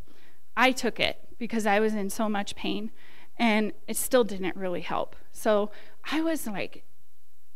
[0.56, 2.92] I took it because I was in so much pain
[3.38, 5.16] and it still didn't really help.
[5.32, 5.72] So
[6.12, 6.84] I was like,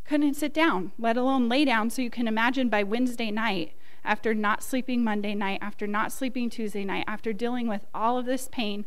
[0.03, 1.89] couldn't sit down, let alone lay down.
[1.89, 3.73] So you can imagine by Wednesday night,
[4.03, 8.25] after not sleeping Monday night, after not sleeping Tuesday night, after dealing with all of
[8.25, 8.85] this pain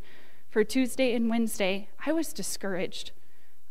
[0.48, 3.12] for Tuesday and Wednesday, I was discouraged.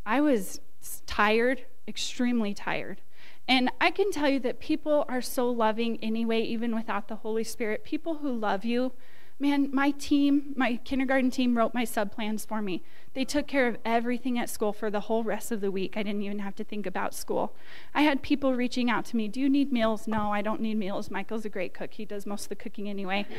[0.06, 0.62] I was
[1.08, 3.02] tired, extremely tired.
[3.48, 7.44] And I can tell you that people are so loving anyway, even without the Holy
[7.44, 7.84] Spirit.
[7.84, 8.94] People who love you,
[9.40, 12.84] man, my team, my kindergarten team wrote my sub plans for me.
[13.14, 15.96] They took care of everything at school for the whole rest of the week.
[15.96, 17.56] I didn't even have to think about school.
[17.96, 20.08] I had people reaching out to me, Do you need meals?
[20.08, 21.10] No, I don't need meals.
[21.10, 21.94] Michael's a great cook.
[21.94, 23.26] He does most of the cooking anyway.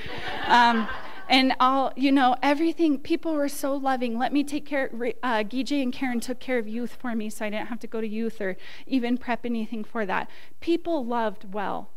[0.47, 0.89] Um,
[1.29, 4.19] and all, you know, everything, people were so loving.
[4.19, 4.91] Let me take care,
[5.23, 7.87] uh, Gijay and Karen took care of youth for me so I didn't have to
[7.87, 10.29] go to youth or even prep anything for that.
[10.59, 11.91] People loved well.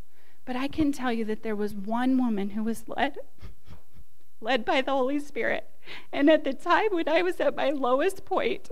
[0.45, 3.17] But I can tell you that there was one woman who was led
[4.43, 5.69] led by the Holy Spirit.
[6.11, 8.69] And at the time when I was at my lowest point,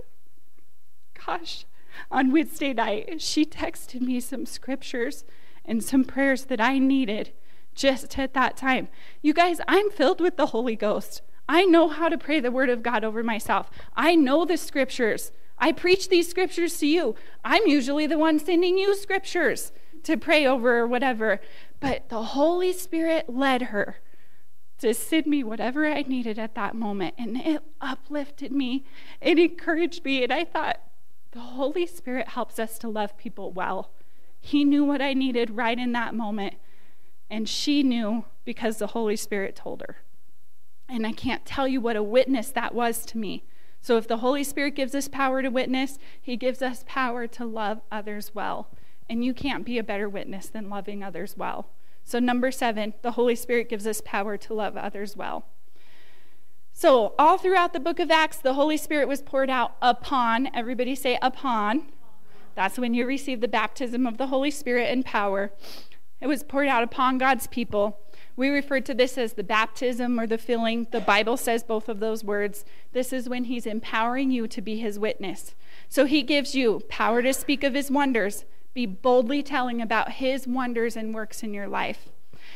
[1.25, 1.65] gosh,
[2.09, 5.23] on Wednesday night, she texted me some scriptures
[5.65, 7.33] and some prayers that I needed
[7.75, 8.87] just at that time.
[9.21, 11.21] You guys, I'm filled with the Holy Ghost.
[11.47, 13.69] I know how to pray the word of God over myself.
[13.95, 15.31] I know the scriptures.
[15.57, 17.15] I preach these scriptures to you.
[17.43, 19.71] I'm usually the one sending you scriptures
[20.03, 21.39] to pray over or whatever.
[21.79, 23.99] But the Holy Spirit led her
[24.81, 27.15] to send me whatever I needed at that moment.
[27.17, 28.85] And it uplifted me,
[29.19, 30.23] it encouraged me.
[30.23, 30.81] And I thought,
[31.31, 33.91] the Holy Spirit helps us to love people well.
[34.41, 36.55] He knew what I needed right in that moment.
[37.29, 39.97] And she knew because the Holy Spirit told her.
[40.89, 43.45] And I can't tell you what a witness that was to me.
[43.83, 47.45] So, if the Holy Spirit gives us power to witness, He gives us power to
[47.45, 48.67] love others well.
[49.09, 51.69] And you can't be a better witness than loving others well.
[52.03, 55.45] So, number seven, the Holy Spirit gives us power to love others well.
[56.73, 60.95] So, all throughout the book of Acts, the Holy Spirit was poured out upon, everybody
[60.95, 61.91] say upon.
[62.55, 65.51] That's when you receive the baptism of the Holy Spirit and power.
[66.19, 67.99] It was poured out upon God's people.
[68.35, 70.87] We refer to this as the baptism or the filling.
[70.91, 72.63] The Bible says both of those words.
[72.93, 75.55] This is when He's empowering you to be His witness.
[75.89, 80.47] So He gives you power to speak of His wonders, be boldly telling about his
[80.47, 82.09] wonders and works in your life.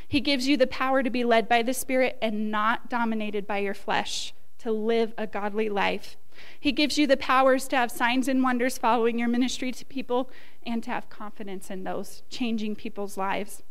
[0.07, 3.59] He gives you the power to be led by the Spirit and not dominated by
[3.59, 6.18] your flesh, to live a godly life.
[6.59, 10.30] He gives you the powers to have signs and wonders following your ministry to people
[10.66, 13.63] and to have confidence in those, changing people's lives.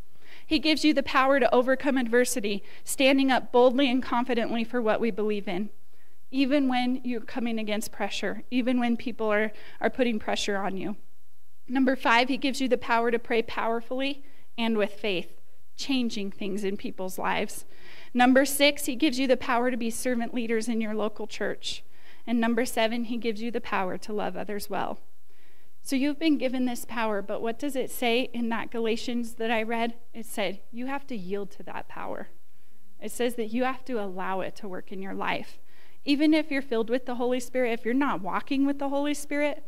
[0.47, 5.01] He gives you the power to overcome adversity, standing up boldly and confidently for what
[5.01, 5.71] we believe in,
[6.31, 10.97] even when you're coming against pressure, even when people are, are putting pressure on you.
[11.69, 14.23] Number five, he gives you the power to pray powerfully
[14.57, 15.41] and with faith,
[15.77, 17.65] changing things in people's lives.
[18.13, 21.83] Number six, he gives you the power to be servant leaders in your local church.
[22.27, 24.99] And number seven, he gives you the power to love others well.
[25.83, 29.51] So you've been given this power, but what does it say in that Galatians that
[29.51, 29.95] I read?
[30.15, 32.29] It said, you have to yield to that power.
[33.03, 35.59] It says that you have to allow it to work in your life.
[36.07, 39.13] Even if you're filled with the Holy Spirit, if you're not walking with the Holy
[39.13, 39.63] Spirit,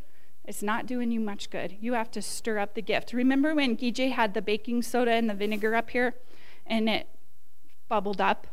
[0.46, 1.76] it's not doing you much good.
[1.80, 3.12] You have to stir up the gift.
[3.12, 6.14] Remember when Gijay had the baking soda and the vinegar up here
[6.66, 7.08] and it
[7.88, 8.46] bubbled up?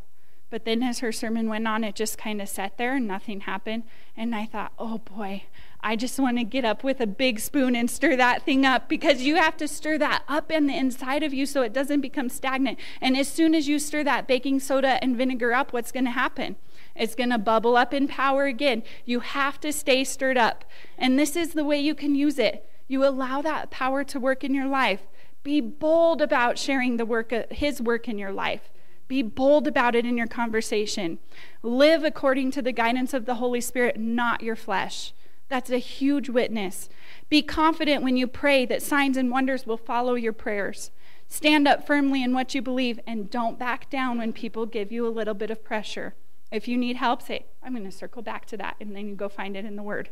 [0.50, 3.41] But then as her sermon went on, it just kind of sat there and nothing
[3.41, 3.84] happened.
[4.16, 5.46] And I thought, oh boy,
[5.82, 8.88] I just want to get up with a big spoon and stir that thing up
[8.88, 12.02] because you have to stir that up in the inside of you so it doesn't
[12.02, 12.78] become stagnant.
[13.02, 16.12] And as soon as you stir that baking soda and vinegar up, what's going to
[16.12, 16.56] happen?
[16.96, 18.84] It's going to bubble up in power again.
[19.06, 20.66] You have to stay stirred up.
[20.98, 22.70] And this is the way you can use it.
[22.88, 25.02] You allow that power to work in your life.
[25.44, 28.70] Be bold about sharing the work of his work in your life.
[29.08, 31.20] Be bold about it in your conversation.
[31.62, 35.14] Live according to the guidance of the Holy Spirit, not your flesh.
[35.50, 36.89] That's a huge witness.
[37.30, 40.91] Be confident when you pray that signs and wonders will follow your prayers.
[41.28, 45.06] Stand up firmly in what you believe and don't back down when people give you
[45.06, 46.16] a little bit of pressure.
[46.54, 49.16] If you need help, say, I'm going to circle back to that, and then you
[49.16, 50.10] go find it in the Word.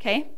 [0.00, 0.30] Okay?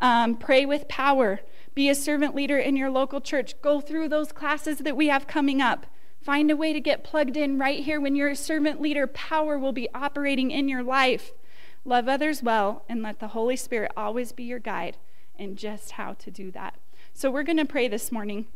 [0.00, 1.40] Um, pray with power.
[1.76, 3.54] Be a servant leader in your local church.
[3.62, 5.86] Go through those classes that we have coming up.
[6.20, 9.06] Find a way to get plugged in right here when you're a servant leader.
[9.06, 11.30] Power will be operating in your life.
[11.84, 14.96] Love others well and let the Holy Spirit always be your guide
[15.38, 16.74] in just how to do that.
[17.12, 18.46] So, we're going to pray this morning.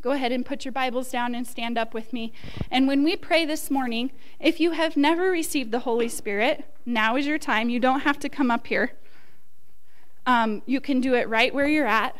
[0.00, 2.32] Go ahead and put your Bibles down and stand up with me.
[2.70, 7.16] And when we pray this morning, if you have never received the Holy Spirit, now
[7.16, 7.70] is your time.
[7.70, 8.92] You don't have to come up here.
[10.26, 12.16] Um, you can do it right where you're at.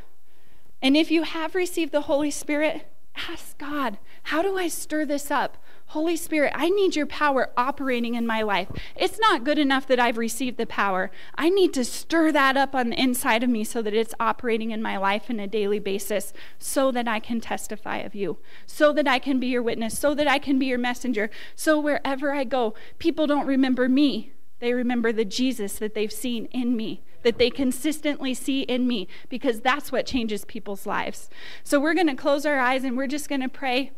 [0.80, 2.86] And if you have received the Holy Spirit,
[3.28, 5.58] ask God, how do I stir this up?
[5.88, 8.68] Holy Spirit, I need your power operating in my life.
[8.96, 11.10] It's not good enough that I've received the power.
[11.36, 14.72] I need to stir that up on the inside of me so that it's operating
[14.72, 18.92] in my life on a daily basis so that I can testify of you, so
[18.92, 21.30] that I can be your witness, so that I can be your messenger.
[21.54, 26.46] So wherever I go, people don't remember me, they remember the Jesus that they've seen
[26.46, 31.28] in me that they consistently see in me because that's what changes people's lives.
[31.64, 33.90] So we're going to close our eyes and we're just going to pray.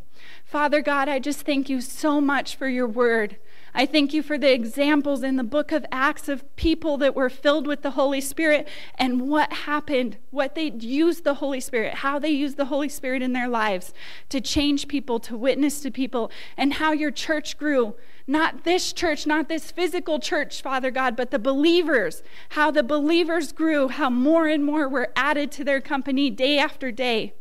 [0.43, 3.37] Father God, I just thank you so much for your word.
[3.73, 7.29] I thank you for the examples in the book of Acts of people that were
[7.29, 12.17] filled with the Holy Spirit and what happened, what they used the Holy Spirit, how
[12.17, 13.93] they used the Holy Spirit in their lives
[14.29, 17.93] to change people, to witness to people, and how your church grew.
[18.29, 23.53] Not this church, not this physical church, Father God, but the believers, how the believers
[23.53, 27.33] grew, how more and more were added to their company day after day.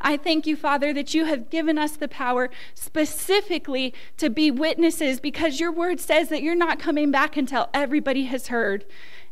[0.00, 5.18] I thank you, Father, that you have given us the power specifically to be witnesses
[5.18, 8.84] because your word says that you're not coming back until everybody has heard.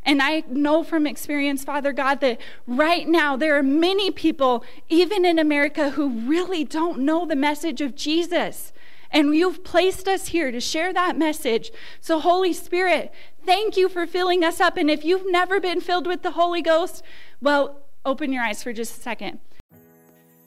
[0.05, 5.23] And I know from experience, Father God, that right now there are many people, even
[5.23, 8.72] in America, who really don't know the message of Jesus.
[9.13, 11.71] And you've placed us here to share that message.
[12.01, 13.13] So, Holy Spirit,
[13.45, 14.75] thank you for filling us up.
[14.75, 17.03] And if you've never been filled with the Holy Ghost,
[17.39, 19.39] well, open your eyes for just a second.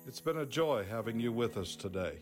[0.08, 2.18] It's been a joy having you with us today.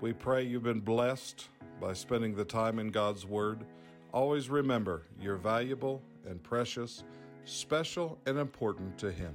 [0.00, 1.48] We pray you've been blessed
[1.80, 3.64] by spending the time in God's Word.
[4.12, 7.02] Always remember you're valuable and precious,
[7.44, 9.34] special and important to Him.